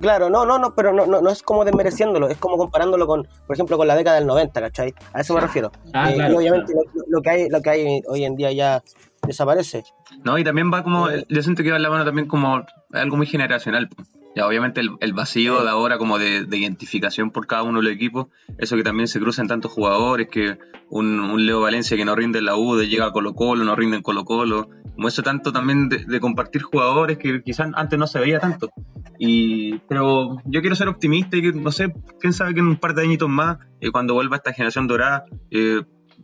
[0.00, 3.28] Claro, no, no, no, pero no, no, no es como desmereciéndolo, es como comparándolo con,
[3.46, 4.94] por ejemplo, con la década del 90, ¿cachai?
[5.12, 5.70] A eso me refiero.
[5.92, 6.72] Ah, eh, y obviamente
[7.06, 8.82] lo, que hay, lo que hay hoy en día ya
[9.26, 9.84] desaparece.
[10.24, 13.16] No, y también va como, eh, yo siento que va la mano también como algo
[13.16, 13.90] muy generacional.
[14.36, 18.28] Ya, obviamente el, vacío de ahora como de, identificación por cada uno de los equipos,
[18.58, 20.56] eso que también se cruza en tantos jugadores, que
[20.88, 23.74] un, Leo Valencia que no rinde en la U, de llega a Colo Colo, no
[23.74, 28.06] rinde en Colo Colo, como eso tanto también de, compartir jugadores que quizás antes no
[28.06, 28.70] se veía tanto.
[29.18, 32.76] Y, pero yo quiero ser optimista y que, no sé, quién sabe que en un
[32.76, 35.82] par de añitos más, eh, cuando vuelva esta generación dorada, eh,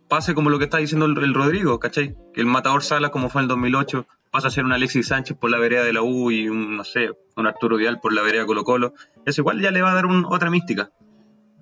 [0.08, 2.16] pase como lo que está diciendo el, Rodrigo, ¿cachai?
[2.32, 5.36] Que el matador Sala, como fue en el 2008, pasa a ser un Alexis Sánchez
[5.36, 8.22] por la vereda de la U y un, no sé, un Arturo Vial por la
[8.22, 8.94] vereda Colo Colo.
[9.24, 10.90] Eso igual ya le va a dar otra mística.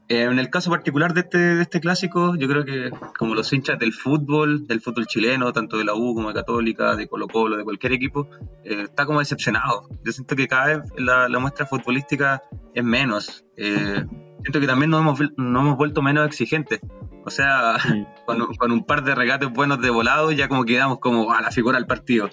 [0.08, 3.50] Eh, en el caso particular de este, de este clásico, yo creo que como los
[3.52, 7.26] hinchas del fútbol, del fútbol chileno, tanto de la U como de Católica, de Colo
[7.26, 8.28] Colo, de cualquier equipo,
[8.64, 9.88] eh, está como decepcionado.
[10.04, 12.42] Yo siento que cada vez la, muestra futbolística
[12.74, 13.46] es menos.
[13.56, 14.04] Eh,
[14.42, 16.80] siento que también nos hemos, nos hemos vuelto menos exigentes.
[17.24, 17.76] O sea,
[18.58, 21.78] con, un par de regates buenos de volado ya como quedamos como a la figura
[21.78, 22.28] del partido.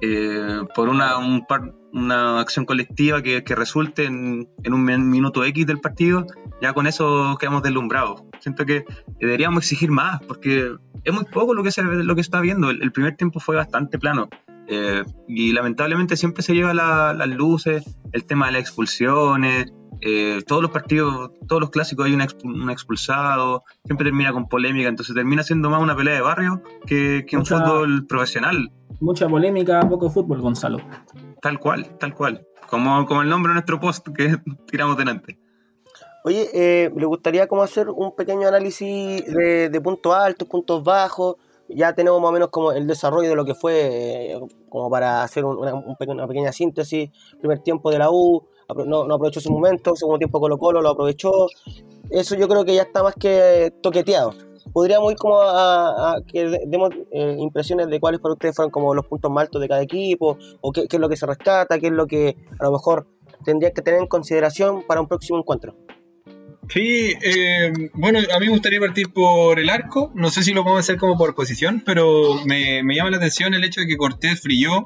[0.00, 1.46] Eh, por una, un
[1.94, 6.26] una acción colectiva que, resulte en, un minuto X del partido,
[6.60, 8.24] ya con eso quedamos deslumbrados.
[8.40, 8.84] Siento que
[9.20, 12.68] deberíamos exigir más, porque es muy poco lo que se lo que está viendo.
[12.70, 14.28] El, primer tiempo fue bastante plano.
[14.66, 20.62] Eh, y lamentablemente siempre se lleva las luces, el tema de las expulsiones, eh, todos
[20.62, 22.20] los partidos, todos los clásicos hay un,
[22.70, 27.46] expulsado, siempre termina con polémica, entonces termina siendo más una pelea de barrio que, un
[27.46, 28.70] fútbol profesional.
[29.00, 30.78] Mucha polémica, poco fútbol, Gonzalo.
[31.40, 32.46] Tal cual, tal cual.
[32.68, 34.36] Como, como el nombre de nuestro post que
[34.70, 35.38] tiramos delante.
[36.26, 41.36] Oye, eh, ¿le gustaría como hacer un pequeño análisis de, puntos altos, puntos bajos?
[41.68, 45.22] Ya tenemos más o menos como el desarrollo de lo que fue, eh, como para
[45.22, 47.10] hacer una, una, pequeña síntesis.
[47.38, 48.46] Primer tiempo de la U,
[48.86, 51.46] no, aprovechó su momento, segundo tiempo Colo Colo lo aprovechó.
[52.10, 54.32] Eso yo creo que ya está más que toqueteado.
[54.72, 59.06] Podríamos ir como a, que demos eh, impresiones de cuáles para ustedes fueron como los
[59.06, 61.88] puntos más altos de cada equipo, o qué, qué es lo que se rescata, qué
[61.88, 63.06] es lo que a lo mejor
[63.44, 65.76] tendría que tener en consideración para un próximo encuentro.
[66.68, 70.12] Sí, eh, bueno, a mí me gustaría partir por el arco.
[70.14, 73.64] No sé si lo podemos hacer como por posición, pero me, llama la atención el
[73.64, 74.84] hecho de que Cortés brilló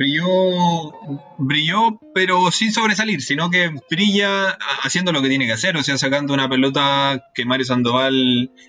[0.00, 0.94] brilló,
[1.36, 5.98] brilló, pero sin sobresalir, sino que brilla haciendo lo que tiene que hacer, o sea,
[5.98, 8.14] sacando una pelota que Mario Sandoval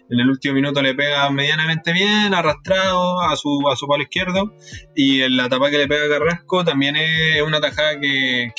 [0.09, 4.53] en el último minuto le pega medianamente bien, arrastrado a su, a su palo izquierdo,
[4.93, 8.51] y en la tapa que le pega Carrasco también es una tajada que,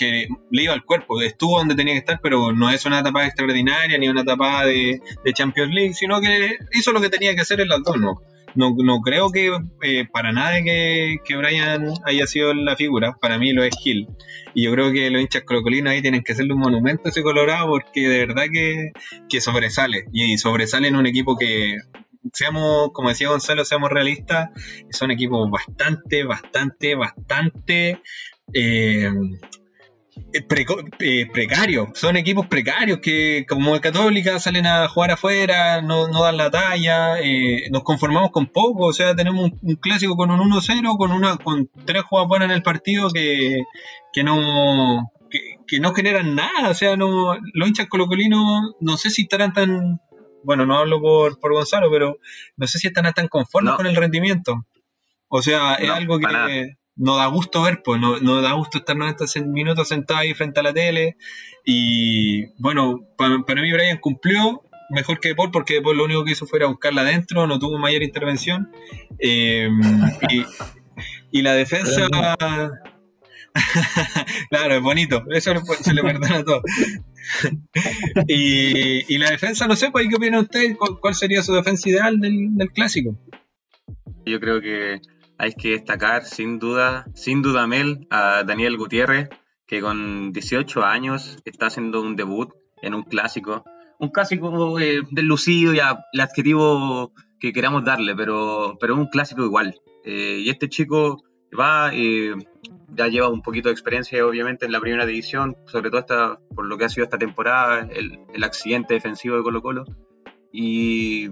[0.50, 3.98] le iba al cuerpo, estuvo donde tenía que estar, pero no es una tapa extraordinaria
[3.98, 4.98] ni una tapa de,
[5.34, 7.96] Champions League, sino que hizo lo que tenía que hacer en las dos.
[8.54, 9.50] No, no creo que
[9.82, 14.08] eh, para nada que, que, Brian haya sido la figura, para mí lo es Gil.
[14.54, 17.22] Y yo creo que los hinchas colocolinos ahí tienen que hacerle un monumento a ese
[17.22, 18.92] Colorado porque de verdad que,
[19.28, 20.04] que sobresale.
[20.12, 21.78] Y sobresale en un equipo que,
[22.32, 24.50] seamos, como decía Gonzalo, seamos realistas,
[24.90, 28.00] son equipos bastante, bastante, bastante
[28.52, 29.10] eh,
[30.14, 30.44] eh,
[31.00, 36.36] eh, precarios, son equipos precarios que como el Católica salen a jugar afuera, no, dan
[36.36, 40.96] la talla, eh, nos conformamos con poco, o sea, tenemos un, clásico con un 1-0,
[40.98, 43.62] con una con tres jugadas buenas en el partido que,
[44.22, 49.54] no que, no generan nada, o sea, no los hinchas colocolinos no sé si estarán
[49.54, 50.00] tan
[50.44, 52.18] bueno, no hablo por, por Gonzalo, pero
[52.56, 54.66] no sé si están tan conformes con el rendimiento.
[55.28, 58.96] O sea, es algo que no da gusto ver, pues no, no, da gusto estar
[58.96, 61.16] 90 minutos sentado ahí frente a la tele.
[61.64, 66.46] Y bueno, para, mí Brian cumplió mejor que Paul porque Paul lo único que hizo
[66.46, 68.70] fue ir a buscarla adentro, no tuvo mayor intervención.
[69.18, 69.80] Em,
[71.32, 72.08] y, la defensa...
[74.50, 76.62] claro, es bonito, eso se le perdona todo.
[78.28, 80.76] y, y, la defensa, no sé, pues, ¿qué opina usted?
[80.76, 83.18] ¿Cuál, sería su defensa ideal del, del clásico?
[84.24, 85.00] Yo creo que
[85.42, 89.28] hay que destacar sin duda, sin duda Mel, a Daniel Gutiérrez,
[89.66, 93.64] que con 18 años está haciendo un debut en un clásico.
[93.98, 99.80] Un clásico eh, deslucido, ya el adjetivo que queramos darle, pero, pero un clásico igual.
[100.04, 101.24] Eh, y este chico
[101.58, 102.36] va, eh,
[102.94, 106.66] ya lleva un poquito de experiencia obviamente en la primera división, sobre todo esta, por
[106.66, 109.84] lo que ha sido esta temporada, el, el accidente defensivo de Colo Colo
[110.52, 111.30] y,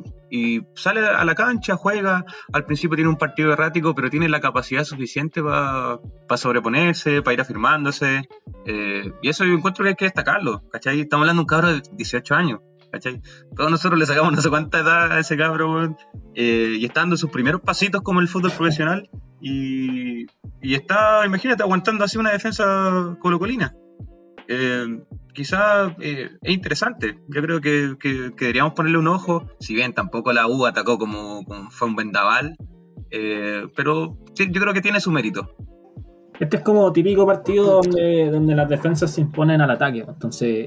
[0.75, 4.85] sale a la cancha, juega, al principio tiene un partido errático, pero tiene la capacidad
[4.85, 5.99] suficiente para
[6.37, 8.29] sobreponerse, para ir afirmándose,
[8.65, 11.01] eh, y eso yo encuentro que hay que destacarlo, ¿cachai?
[11.01, 13.21] Estamos hablando de un cabro de 18 años, ¿cachai?
[13.57, 15.97] Todos nosotros le sacamos no sé cuánta edad a ese cabro,
[16.35, 20.27] eh, y está dando sus primeros pasitos como el fútbol profesional, y,
[20.63, 23.75] y está, imagínate, aguantando así una defensa colocolina.
[24.53, 27.21] Eh, quizá eh, es interesante.
[27.29, 27.95] Yo creo que,
[28.37, 32.57] deberíamos ponerle un ojo, si bien tampoco la U atacó como, fue un vendaval,
[33.13, 35.55] eh, pero yo creo que tiene su mérito.
[36.41, 40.05] Este es como típico partido donde, las defensas se imponen al ataque.
[40.09, 40.67] Entonces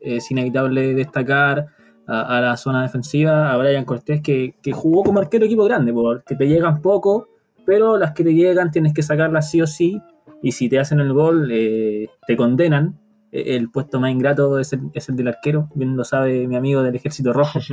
[0.00, 1.66] es inevitable destacar
[2.08, 6.34] a, la zona defensiva, a Brian Cortés, que, que jugó como arquero equipo grande, porque
[6.34, 7.28] te llegan poco,
[7.64, 10.02] pero las que te llegan tienes que sacarlas sí o sí.
[10.42, 13.03] Y si te hacen el gol, te condenan
[13.34, 17.32] el puesto más ingrato es el, del arquero, bien lo sabe mi amigo del Ejército
[17.32, 17.58] Rojo.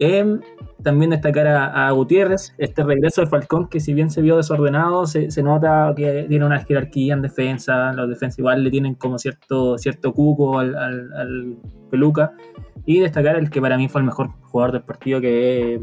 [0.00, 0.40] Em,
[0.80, 5.42] también destacar a, Gutiérrez, este regreso de Falcón, que si bien se vio desordenado, se,
[5.42, 10.12] nota que tiene una jerarquía en defensa, los defensas igual le tienen como cierto, cierto
[10.12, 11.56] cuco al,
[11.90, 12.32] peluca.
[12.86, 15.82] Y destacar el que para mí fue el mejor jugador del partido, que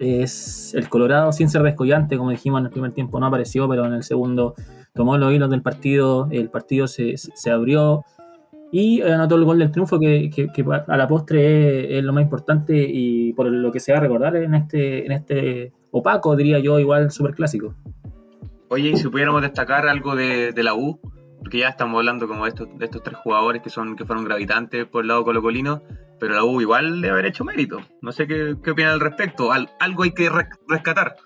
[0.00, 3.86] es el Colorado, sin ser descollante, como dijimos en el primer tiempo, no apareció, pero
[3.86, 4.56] en el segundo
[4.94, 7.16] tomó los hilos del partido, el partido se,
[7.50, 8.04] abrió
[8.70, 10.30] y anotó el gol del triunfo que,
[10.88, 14.36] a la postre es, lo más importante y por lo que se va a recordar
[14.36, 17.74] en este, en este opaco, diría yo, igual super clásico.
[18.68, 20.98] Oye, y si pudiéramos destacar algo de, la U,
[21.38, 24.24] porque ya estamos hablando como de estos, de estos tres jugadores que son que fueron
[24.24, 25.82] gravitantes por el lado colocolino,
[26.18, 27.80] pero la U igual debe haber hecho mérito.
[28.00, 29.50] No sé qué, qué opinan al respecto.
[29.52, 30.30] algo hay que
[30.68, 31.16] rescatar.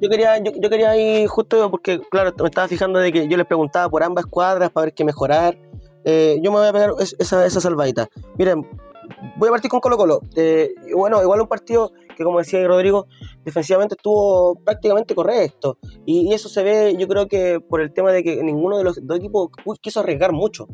[0.00, 3.36] Yo quería, yo, yo, quería ir justo porque, claro, me estaba fijando de que yo
[3.36, 5.56] les preguntaba por ambas cuadras para ver qué mejorar.
[6.04, 8.08] Eh, yo me voy a pegar esa, esa salvadita.
[8.36, 8.66] Miren,
[9.36, 10.20] voy a partir con Colo Colo.
[10.36, 13.06] Eh, bueno, igual un partido que, como decía Rodrigo,
[13.44, 15.78] defensivamente estuvo prácticamente correcto.
[16.06, 18.84] Y, y, eso se ve, yo creo que por el tema de que ninguno de
[18.84, 20.68] los dos equipos quiso arriesgar mucho.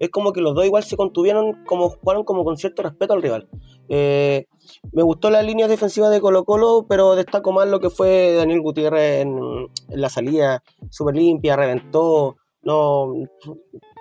[0.00, 3.22] Es como que los dos igual se contuvieron, como jugaron como con cierto respeto al
[3.22, 3.48] rival.
[3.90, 4.46] Eh,
[4.92, 8.62] me gustó la línea defensiva de Colo Colo, pero destaco más lo que fue Daniel
[8.62, 12.36] Gutiérrez en, la salida, súper limpia, reventó.
[12.62, 13.12] No,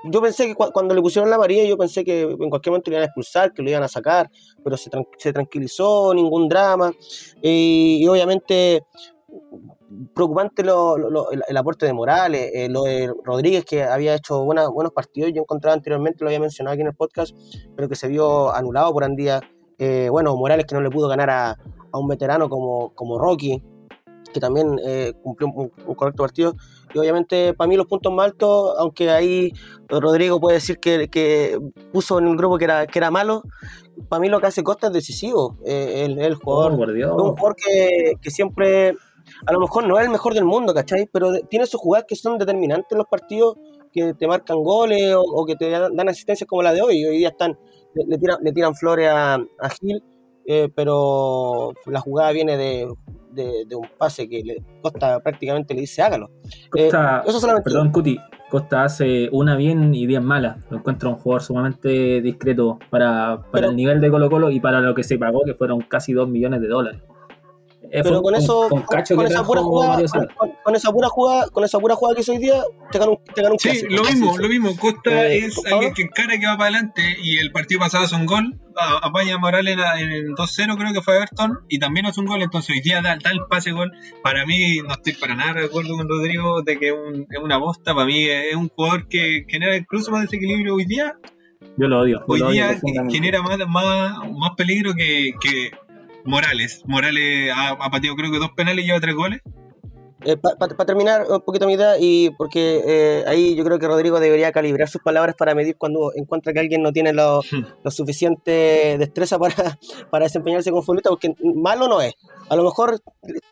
[0.05, 2.91] yo pensé que cu cuando le pusieron la amarilla, yo pensé que en cualquier momento
[2.91, 4.29] le iban a expulsar, que lo iban a sacar,
[4.63, 6.93] pero se, se tranquilizó, ningún drama.
[7.41, 8.83] Y obviamente
[10.13, 14.43] preocupante lo, lo, el, el, aporte de Morales, eh, lo de Rodríguez, que había hecho
[14.43, 17.35] buena, buenos partidos, yo encontraba anteriormente, lo había mencionado aquí en el podcast,
[17.75, 19.41] pero que se vio anulado por Andía.
[19.77, 21.51] Eh, bueno, Morales que no le pudo ganar a,
[21.91, 23.63] a un veterano como, como Rocky,
[24.33, 26.55] que también eh, cumplió un, un, correcto partido.
[26.93, 29.51] Y obviamente, para mí, los puntos más altos, aunque ahí
[29.87, 31.59] Rodrigo puede decir que, que
[31.91, 33.43] puso en el grupo que era, que era malo,
[34.07, 35.57] para mí lo que hace Costa es decisivo.
[35.65, 38.95] Eh, el, el, jugador, oh, un jugador que, que siempre
[39.45, 41.07] a lo mejor no es el mejor del mundo, ¿cachai?
[41.11, 43.57] Pero tiene sus jugadas que son determinantes en los partidos,
[43.91, 47.05] que te marcan goles o, o que te dan, dan, asistencias como la de hoy.
[47.05, 47.57] Hoy día están,
[47.95, 50.03] le, le, tiran, le tiran, flores a, a Gil,
[50.45, 52.87] eh, pero la jugada viene de,
[53.31, 56.29] de, de, un pase que le, Costa prácticamente le dice hágalo.
[56.69, 57.69] Costa, eh, eso solamente.
[57.69, 58.17] Perdón, Cuti.
[58.49, 60.57] Costa hace una bien y diez malas.
[60.71, 64.59] Lo encuentro un jugador sumamente discreto para, para pero, el nivel de Colo Colo y
[64.59, 67.01] para lo que se pagó, que fueron casi 2 millones de dólares.
[67.91, 70.03] Pero con eso, con, esa pura jugada,
[70.63, 73.41] con, esa pura jugada, con esa pura jugada que hizo hoy día, te ganó, te
[73.41, 73.95] ganó un Sí, clásico.
[73.95, 74.77] lo mismo, lo mismo.
[74.77, 78.15] Costa eh, es alguien que encara que va para adelante y el partido pasado hace
[78.15, 78.59] un gol,
[79.01, 82.41] apaña a Morales en, en 2-0 creo que fue Everton y también hace un gol,
[82.41, 83.91] entonces hoy día da, da el pase gol.
[84.23, 87.57] Para mí no estoy para nada de acuerdo con Rodrigo de que un, es una
[87.57, 91.15] bosta, para mí es un jugador que genera incluso más desequilibrio hoy día.
[91.77, 92.23] Yo lo odio.
[92.27, 95.71] Hoy lo día odio genera más, más, más peligro que, que
[96.25, 96.83] Morales.
[96.85, 99.41] Morales ha, ha, pateado creo que dos penales y lleva tres goles.
[100.25, 103.79] Eh, Para pa, pa terminar un poquito mi idea, y porque eh, ahí yo creo
[103.79, 107.39] que Rodrigo debería calibrar sus palabras para medir cuando encuentra que alguien no tiene lo,
[107.83, 109.55] lo suficiente destreza para,
[110.11, 112.15] para desempeñarse como futbolista, porque malo no es.
[112.49, 112.99] A lo mejor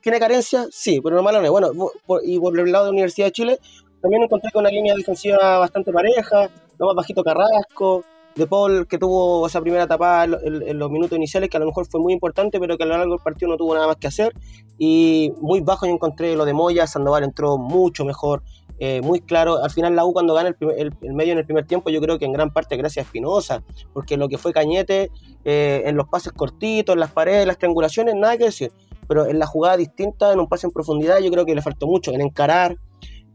[0.01, 1.51] tiene carencia, sí, pero malo no es.
[1.51, 1.69] Bueno,
[2.05, 3.59] por, y por el lado de la Universidad de Chile,
[4.01, 8.03] también encontré con una línea defensiva bastante pareja, lo más bajito Carrasco,
[8.37, 11.87] de Paul que tuvo esa primera tapada en, los minutos iniciales, que a lo mejor
[11.87, 14.07] fue muy importante, pero que a lo largo del partido no tuvo nada más que
[14.07, 14.33] hacer.
[14.77, 18.43] Y muy bajo yo encontré lo de Moya, Sandoval entró mucho mejor,
[18.79, 19.63] eh, muy claro.
[19.63, 21.99] Al final la U cuando gana el, el, el, medio en el primer tiempo, yo
[21.99, 25.09] creo que en gran parte gracias a Espinosa, porque lo que fue Cañete
[25.43, 28.71] eh, en los pases cortitos, en las paredes, las triangulaciones, nada que decir.
[29.07, 31.87] Pero en la jugada distinta, en un pase en profundidad, yo creo que le faltó
[31.87, 32.77] mucho, en encarar.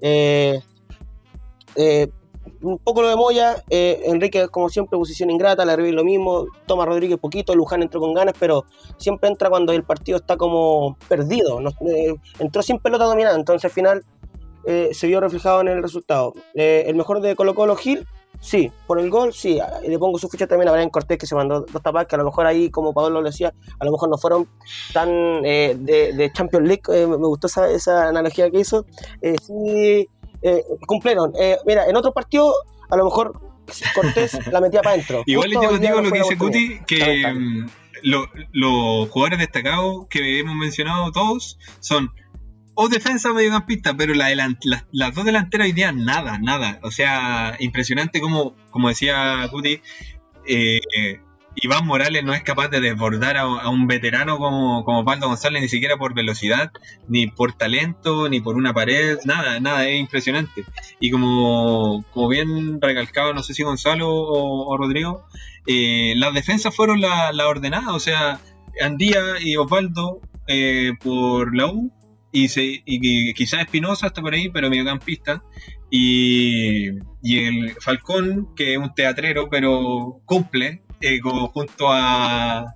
[0.00, 0.60] Eh,
[1.76, 2.08] eh,
[2.62, 6.86] un poco lo de Moya, eh, Enrique como siempre posición ingrata, la lo mismo, Toma
[6.86, 8.64] Rodríguez poquito, Luján entró con ganas, pero
[8.96, 13.64] siempre entra cuando el partido está como perdido, no, eh, entró sin pelota dominada, entonces
[13.64, 14.04] al final
[14.64, 16.34] eh, se vio reflejado en el resultado.
[16.54, 18.06] Eh, el mejor de Colo Colo Gil,
[18.40, 21.34] sí, por el gol, sí, le pongo su ficha también a Brian Cortés que se
[21.34, 24.08] mandó dos tapas, que a lo mejor ahí, como Pablo lo decía, a lo mejor
[24.08, 24.48] no fueron
[24.92, 25.76] tan de,
[26.16, 28.86] de, Champions League, me gustó esa, esa, analogía que hizo,
[29.20, 30.08] sí
[30.42, 31.32] eh, cumplieron.
[31.38, 32.52] Eh, mira, en otro partido,
[32.90, 33.40] a lo mejor
[33.94, 35.22] Cortés la metía para adentro.
[35.26, 37.68] Igual yo digo lo que dice Cuti, que um,
[38.02, 42.10] los lo jugadores destacados que hemos mencionado todos son
[42.74, 46.80] o defensa o mediocampista, pero la la, las dos delanteras hoy día nada, nada.
[46.82, 49.80] O sea, impresionante como, como decía Cuti,
[50.46, 50.80] eh,
[51.56, 55.96] Iván Morales no es capaz de desbordar a, un veterano como, como González, ni siquiera
[55.96, 56.72] por velocidad,
[57.08, 60.64] ni por talento, ni por una pared, nada, nada, es impresionante.
[60.98, 65.26] Y como, como bien recalcaba, no sé si Gonzalo o, Rodrigo,
[65.66, 68.40] eh, las defensas fueron las la ordenadas, o sea,
[68.80, 71.92] Andía y Osvaldo eh, por la U,
[72.32, 75.42] y, se, y quizás Espinosa está por ahí, pero mediocampista,
[75.90, 82.74] y, y el Falcón, que es un teatrero, pero cumple, eh, junto a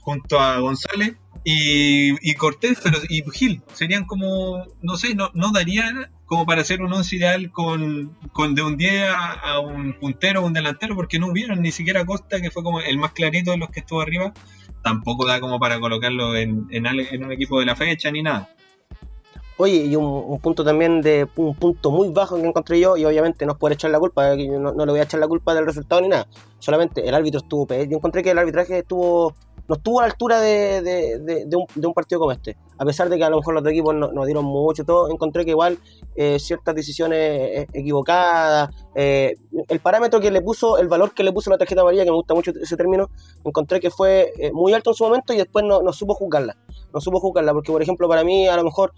[0.00, 3.62] junto a González y, Cortés pero, y Gil.
[3.72, 8.54] Serían como no sé no, no darían como para hacer un once ideal con, con
[8.54, 12.04] de un 10 a, a, un puntero o un delantero porque no hubieron ni siquiera
[12.04, 14.32] Costa que fue como el más clarito de los que estuvo arriba.
[14.82, 18.48] Tampoco da como para colocarlo en, en, en un equipo de la fecha ni nada
[19.62, 23.04] Oye, y un, un, punto también de un punto muy bajo que encontré yo, y
[23.04, 25.52] obviamente no es por echar la culpa, no, no, le voy a echar la culpa
[25.52, 26.26] del resultado ni nada,
[26.58, 29.34] solamente el árbitro estuvo, yo encontré que el arbitraje estuvo
[29.70, 32.56] no estuvo a la altura de, de, un, partido como este.
[32.76, 35.08] A pesar de que a lo mejor los dos equipos nos no dieron mucho, todo,
[35.08, 35.78] encontré que igual
[36.16, 39.36] eh, ciertas decisiones eh, equivocadas, eh,
[39.68, 42.16] el parámetro que le puso, el valor que le puso la tarjeta amarilla, que me
[42.16, 43.10] gusta mucho ese término,
[43.44, 46.56] encontré que fue muy alto en su momento y después no, no, supo juzgarla.
[46.92, 48.92] No supo juzgarla, porque por ejemplo, para mí, a lo mejor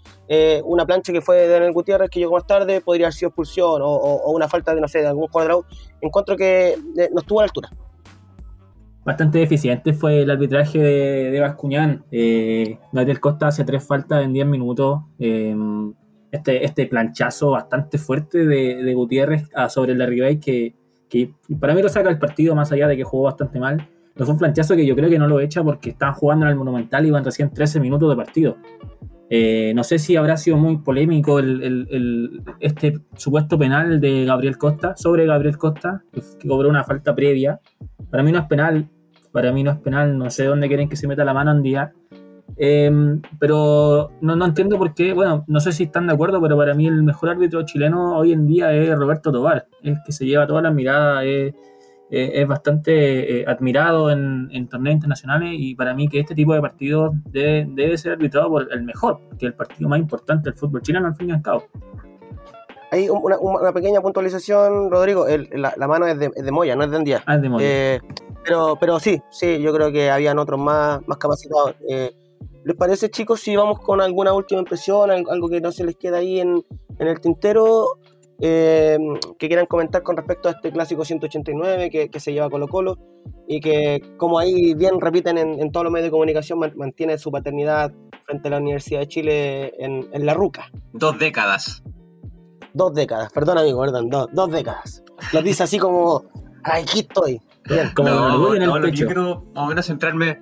[0.65, 3.81] una plancha que fue de Daniel Gutiérrez, que llegó más tarde, podría haber sido expulsión
[3.83, 5.65] o, una falta de, no sé, de algún cuadrado.
[6.01, 6.77] Encuentro que
[7.11, 7.69] no estuvo a la altura
[9.05, 12.05] bastante deficiente fue el arbitraje de, de Bascuñán.
[12.11, 15.01] Eh, Gabriel Costa hace tres faltas en 10 minutos.
[15.19, 15.55] Eh,
[16.31, 20.73] este, este planchazo bastante fuerte de, Gutiérrez sobre la Ribey que,
[21.07, 23.87] que para mí lo saca el partido más allá de que jugó bastante mal.
[24.13, 26.51] Pero fue un planchazo que yo creo que no lo echa porque están jugando en
[26.51, 28.57] el Monumental y van recién 13 minutos de partido.
[29.29, 34.95] Eh, no sé si habrá sido muy polémico el, este supuesto penal de Gabriel Costa
[34.95, 37.59] sobre Gabriel Costa, que cobró una falta previa.
[38.11, 38.87] Para mí no es penal,
[39.31, 41.63] para mí no es penal, no sé dónde quieren que se meta la mano en
[41.63, 41.93] día.
[42.57, 46.55] Em, pero no, no, entiendo por qué, bueno, no sé si están de acuerdo, pero
[46.55, 50.25] para mí el mejor árbitro chileno hoy en día es Roberto Tobar, es que se
[50.27, 51.23] lleva todas las miradas,
[52.13, 56.61] es, bastante eh, admirado en, en, torneos internacionales y para mí que este tipo de
[56.61, 60.59] partidos debe, debe ser arbitrado por el mejor, que es el partido más importante del
[60.59, 61.63] fútbol chileno al fin y al cabo.
[62.91, 65.25] Hay una, una pequeña puntualización, Rodrigo.
[65.53, 67.23] la, la, mano es de, es de, Moya, no es de Andía.
[67.25, 67.65] Ah, es de Moya.
[67.67, 68.01] Eh,
[68.43, 71.73] pero, pero sí, sí, yo creo que habían otros más, más capacitados.
[71.89, 72.11] Eh,
[72.63, 76.17] ¿Les parece, chicos, si vamos con alguna última impresión, algo que no se les queda
[76.17, 76.63] ahí en,
[76.99, 77.97] en el tintero?
[78.45, 78.97] Eh,
[79.39, 82.97] que quieran comentar con respecto a este clásico 189 que, que, se lleva Colo Colo
[83.47, 87.31] y que como ahí bien repiten en, en todos los medios de comunicación mantiene su
[87.31, 87.93] paternidad
[88.25, 90.69] frente a la Universidad de Chile en, en la Ruca.
[90.91, 91.83] Dos décadas.
[92.73, 95.05] Dos décadas, perdón amigo, perdón, dos, dos décadas.
[95.31, 96.25] Lo dice así como,
[96.65, 97.39] aquí estoy.
[97.95, 100.41] como no, no, lo yo creo, más o menos centrarme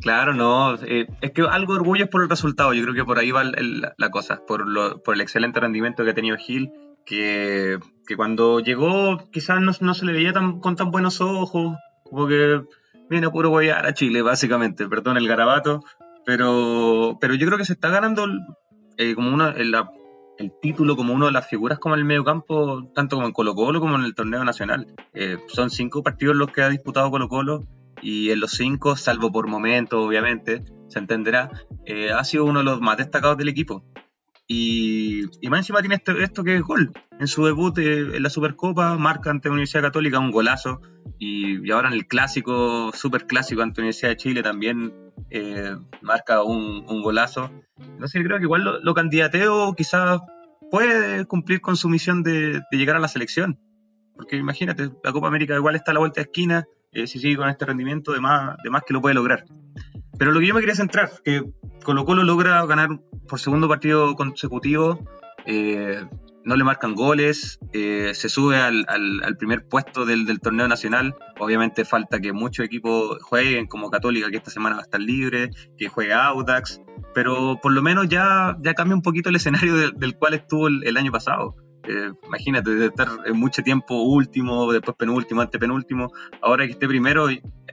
[0.00, 0.76] Claro, no.
[0.76, 2.72] Eh, es que algo de orgullo es por el resultado.
[2.74, 4.40] Yo creo que por ahí va la cosa.
[4.46, 6.70] Por, lo, por el excelente rendimiento que ha tenido Gil.
[7.08, 11.76] Que, que cuando llegó quizás no, no, se le veía tan, con tan buenos ojos.
[12.04, 12.60] Como que
[13.08, 14.88] viene a puro guayar a Chile, básicamente.
[14.88, 15.82] Perdón el garabato.
[16.26, 18.26] Pero, pero yo creo que se está ganando
[18.98, 19.54] eh, como la,
[20.38, 23.32] el título como una de las figuras como en el medio campo, tanto como en
[23.32, 24.86] Colo Colo como en el torneo nacional.
[25.14, 27.64] Eh, son cinco partidos los que ha disputado Colo Colo
[28.00, 31.50] y en los cinco, salvo por momentos obviamente, se entenderá,
[31.84, 33.84] eh, ha sido uno de los más destacados del equipo.
[34.48, 36.92] Y, y más encima tiene esto, que es gol.
[37.20, 40.80] En su debut eh, en la Supercopa marca ante la Universidad Católica un golazo.
[41.18, 44.92] Y, ahora en el clásico, super clásico ante la Universidad de Chile también
[46.00, 47.50] marca un, un, golazo.
[48.06, 50.20] Sé, creo que igual lo, lo candidateo quizás
[50.70, 53.58] puede cumplir con su misión de, llegar a la selección.
[54.14, 57.36] Porque imagínate, la Copa América igual está a la vuelta de esquina, eh, si sigue
[57.36, 59.44] con este rendimiento, de más, de más que lo puede lograr.
[60.18, 61.44] Pero lo que yo me quería centrar, que
[61.84, 64.98] Colo Colo logra ganar por segundo partido consecutivo,
[65.46, 66.04] eh,
[66.44, 68.86] no le marcan goles, eh, se sube al,
[69.38, 71.14] primer puesto del, torneo nacional.
[71.38, 75.50] Obviamente falta que muchos equipos jueguen, como Católica, que esta semana va a estar libre,
[75.76, 76.80] que juegue Audax,
[77.14, 81.12] pero por lo menos ya, cambia un poquito el escenario del, cual estuvo el, año
[81.12, 81.54] pasado.
[81.84, 86.10] Eh, imagínate, de estar mucho tiempo último, después penúltimo, antepenúltimo,
[86.42, 87.28] ahora que esté primero,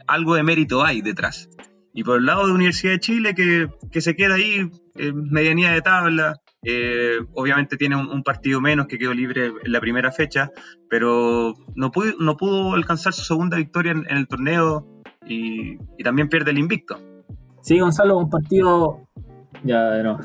[0.06, 1.50] algo de mérito hay detrás.
[1.96, 4.70] Y por el lado de Universidad de Chile, que, que se queda ahí,
[5.14, 6.36] medianía de tabla,
[6.68, 10.52] eh, obviamente tiene un, partido menos que quedó libre en la primera fecha,
[10.90, 14.86] pero no pudo, no pudo alcanzar su segunda victoria en, el torneo
[15.28, 16.98] y, también pierde el invicto.
[17.62, 19.08] Sí, Gonzalo, un partido.
[19.64, 20.20] Ya, no.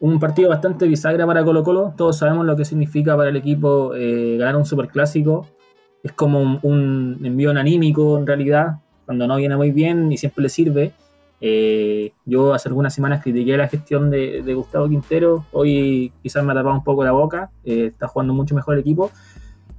[0.00, 1.94] Un partido bastante bisagra para Colo Colo.
[1.96, 5.46] Todos sabemos lo que significa para el equipo eh, ganar un superclásico.
[6.02, 8.78] Es como un, un envío anímico en realidad,
[9.10, 10.92] cuando no viene muy bien y siempre le sirve.
[11.40, 16.54] Eh, yo hace algunas semanas critiqué la gestión de, Gustavo Quintero, hoy quizás me ha
[16.54, 19.10] tapado un poco la boca, eh, está jugando mucho mejor el equipo.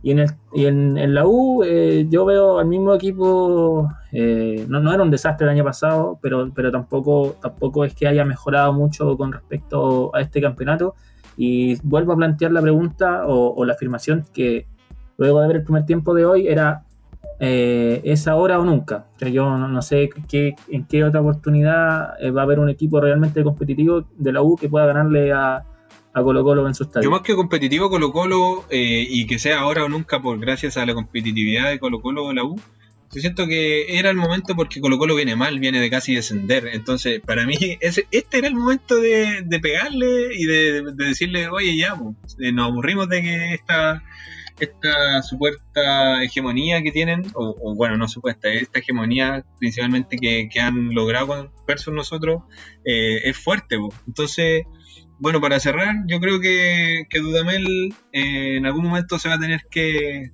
[0.03, 4.93] Y en, el, y en, la U eh, yo veo al mismo equipo, no, no,
[4.93, 9.15] era un desastre el año pasado, pero, pero tampoco, tampoco es que haya mejorado mucho
[9.15, 10.95] con respecto a este campeonato.
[11.38, 14.67] Y vuelvo a plantear la pregunta o, o la afirmación que
[15.15, 16.84] luego de ver el primer tiempo de hoy era
[17.44, 19.08] eh, es ahora o nunca.
[19.20, 23.44] yo no, sé qué, en qué otra oportunidad eh, va a haber un equipo realmente
[23.44, 25.66] competitivo de la U que pueda ganarle a,
[26.14, 27.06] Colo Colo en su estadio.
[27.06, 30.78] Yo más que competitivo Colo Colo eh, y que sea ahora o nunca por gracias
[30.78, 32.60] a la competitividad de Colo Colo de la U,
[33.14, 36.70] yo siento que era el momento porque Colo Colo viene mal, viene de casi descender.
[36.74, 41.95] Entonces, para mí, ese, este era el momento de, pegarle y de, decirle, oye, ya,
[42.53, 44.03] nos aburrimos de que esta
[44.59, 51.51] esta supuesta hegemonía que tienen, o, bueno, no supuesta, esta hegemonía principalmente que, han logrado
[51.68, 52.43] versus nosotros,
[52.86, 53.78] eh, es fuerte.
[54.07, 54.66] Entonces,
[55.22, 59.67] bueno, para cerrar, yo creo que, Dudamel eh, en algún momento se va a tener
[59.69, 60.32] que,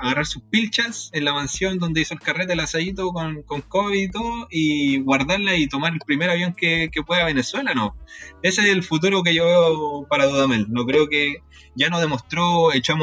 [0.00, 3.96] agarrar sus pilchas en la mansión donde hizo el carrete, el asadito con, con COVID
[3.96, 7.94] y todo, y guardarla y tomar el primer avión que, pueda a Venezuela, ¿no?
[8.42, 10.66] Ese es el futuro que yo veo para Dudamel.
[10.68, 11.36] No creo que
[11.76, 12.96] ya no demostró, echó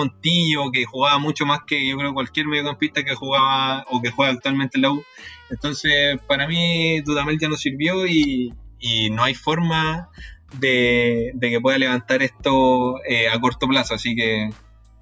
[0.73, 4.77] que jugaba mucho más que yo creo cualquier mediocampista que jugaba o que juega actualmente
[4.77, 5.03] en la U.
[5.49, 10.09] Entonces, para mí, Dudamel ya no sirvió y, y no hay forma
[10.59, 13.95] de, que pueda levantar esto eh, a corto plazo.
[13.95, 14.49] Así que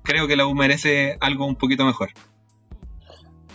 [0.03, 2.09] creo que la U merece algo un poquito mejor.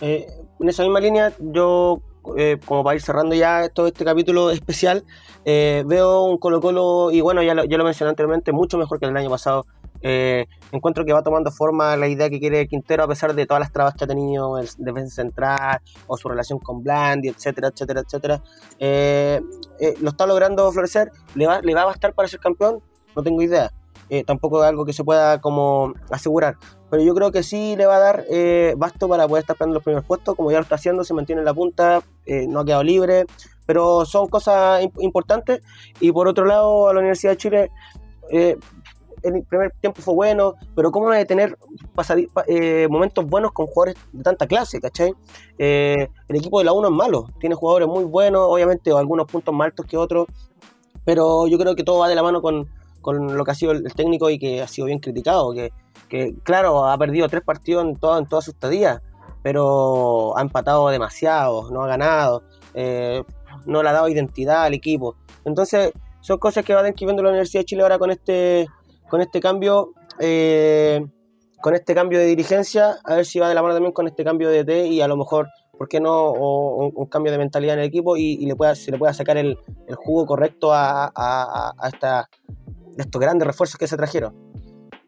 [0.01, 0.27] Eh,
[0.59, 2.01] en esa misma línea, yo,
[2.37, 5.03] eh, como para ir cerrando ya todo este capítulo especial,
[5.45, 9.05] veo un Colo Colo, y bueno, ya lo, ya lo mencioné anteriormente, mucho mejor que
[9.05, 9.65] el año pasado.
[10.01, 13.59] Eh, encuentro que va tomando forma la idea que quiere Quintero a pesar de todas
[13.59, 18.01] las trabas que ha tenido el defensa central o su relación con Blandi, etcétera, etcétera,
[18.01, 18.43] etcétera.
[18.79, 19.41] Eh,
[19.79, 21.11] eh, lo está logrando florecer.
[21.35, 22.81] ¿Le va, ¿Le va a bastar para ser campeón?
[23.15, 23.71] No tengo idea.
[24.25, 26.55] tampoco es algo que se pueda como asegurar.
[26.89, 28.25] Pero yo creo que sí le va a dar
[28.77, 31.41] basto para poder estar peleando los primeros puestos, como ya lo está haciendo, se mantiene
[31.41, 32.01] en la punta,
[32.47, 33.25] no ha quedado libre,
[33.67, 35.61] pero son cosas importantes.
[35.99, 37.71] Y por otro lado, a la Universidad de Chile
[39.23, 41.57] el primer tiempo fue bueno, pero ¿cómo no de tener
[42.89, 45.13] momentos buenos con jugadores de tanta clase, ¿cachai?
[45.57, 49.53] Eh, el equipo de la 1 es malo, tiene jugadores muy buenos, obviamente algunos puntos
[49.53, 50.27] más altos que otros,
[51.05, 52.67] pero yo creo que todo va de la mano con,
[53.03, 55.71] lo que ha sido el, técnico y que ha sido bien criticado, que,
[56.43, 59.01] claro, ha perdido tres partidos en, todo, en toda su estadía,
[59.41, 62.43] pero ha empatado demasiado, no ha ganado,
[62.73, 63.23] eh,
[63.65, 65.15] no le ha dado identidad al equipo.
[65.45, 65.91] Entonces,
[66.21, 68.67] son cosas que va describiendo la Universidad de Chile ahora con este
[69.09, 71.05] con este cambio, eh,
[71.61, 74.23] con este cambio de dirigencia, a ver si va de la mano también con este
[74.23, 76.31] cambio de T y a lo mejor, ¿por qué no?
[76.31, 79.57] un, cambio de mentalidad en el equipo y, le pueda, se le pueda sacar el,
[79.95, 81.73] jugo correcto a,
[82.97, 84.33] estos grandes refuerzos que se trajeron.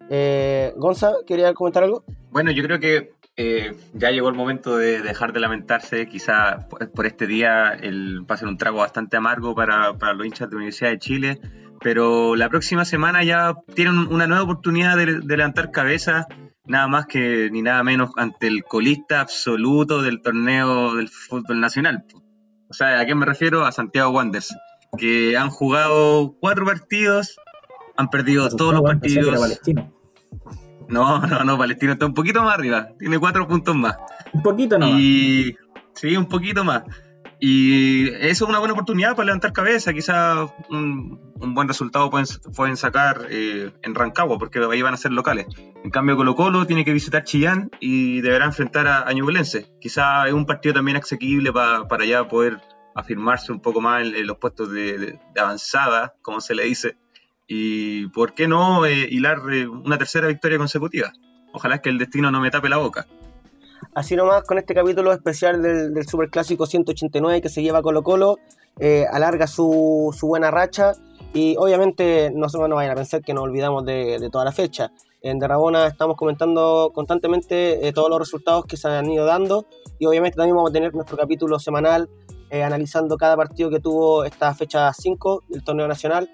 [0.09, 2.03] Eh, Gonza, ¿quería comentar algo?
[2.31, 6.07] Bueno, yo creo que eh, ya llegó el momento de dejar de lamentarse.
[6.07, 10.25] Quizá por este día el, va a ser un trago bastante amargo para, para los
[10.25, 11.41] hinchas de la Universidad de Chile
[11.81, 16.27] pero la próxima semana ya tienen una nueva oportunidad de, levantar cabeza,
[16.65, 22.05] nada más que ni nada menos ante el colista absoluto del torneo del fútbol nacional.
[22.69, 23.65] O sea, ¿a qué me refiero?
[23.65, 24.55] A Santiago Wanderers,
[24.97, 27.35] que han jugado cuatro partidos,
[27.97, 29.59] han perdido todos los partidos.
[30.87, 33.97] No, no, no, Palestino está un poquito más arriba, tiene cuatro puntos más.
[34.33, 34.87] Un poquito no.
[34.87, 35.57] Y
[35.93, 36.83] sí, un poquito más.
[37.43, 39.93] Y eso es una buena oportunidad para levantar cabeza.
[39.93, 45.47] Quizás un, buen resultado pueden, sacar eh, en Rancagua, porque ahí van a ser locales.
[45.83, 49.71] En cambio, Colo Colo tiene que visitar Chillán y deberá enfrentar a, a Ñublense.
[49.81, 52.61] Quizás es un partido también asequible para, para ya poder
[52.93, 56.97] afirmarse un poco más en, los puestos de, avanzada, como se le dice.
[57.47, 61.11] Y por qué no eh, hilar eh, una tercera victoria consecutiva.
[61.53, 63.07] Ojalá que el destino no me tape la boca.
[63.93, 68.37] Así nomás con este capítulo especial del, del Superclásico 189 que se lleva Colo Colo,
[68.79, 70.93] eh, alarga su, buena racha
[71.33, 74.91] y obviamente no, no vayan a pensar que nos olvidamos de, toda la fecha.
[75.21, 79.65] En Derrabona estamos comentando constantemente eh, todos los resultados que se han ido dando
[79.99, 82.09] y obviamente también vamos a tener nuestro capítulo semanal
[82.49, 86.29] eh, analizando cada partido que tuvo esta fecha 5 del torneo nacional.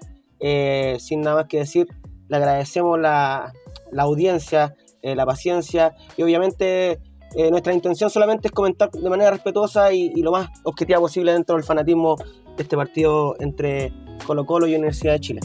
[1.00, 1.88] sin nada más que decir,
[2.28, 3.52] le agradecemos la,
[3.90, 7.00] la audiencia, la paciencia y obviamente
[7.34, 11.56] eh, nuestra intención solamente es comentar de manera respetuosa y, lo más objetiva posible dentro
[11.56, 12.16] del fanatismo
[12.56, 13.92] de este partido entre
[14.26, 15.40] Colo Colo y Universidad de Chile.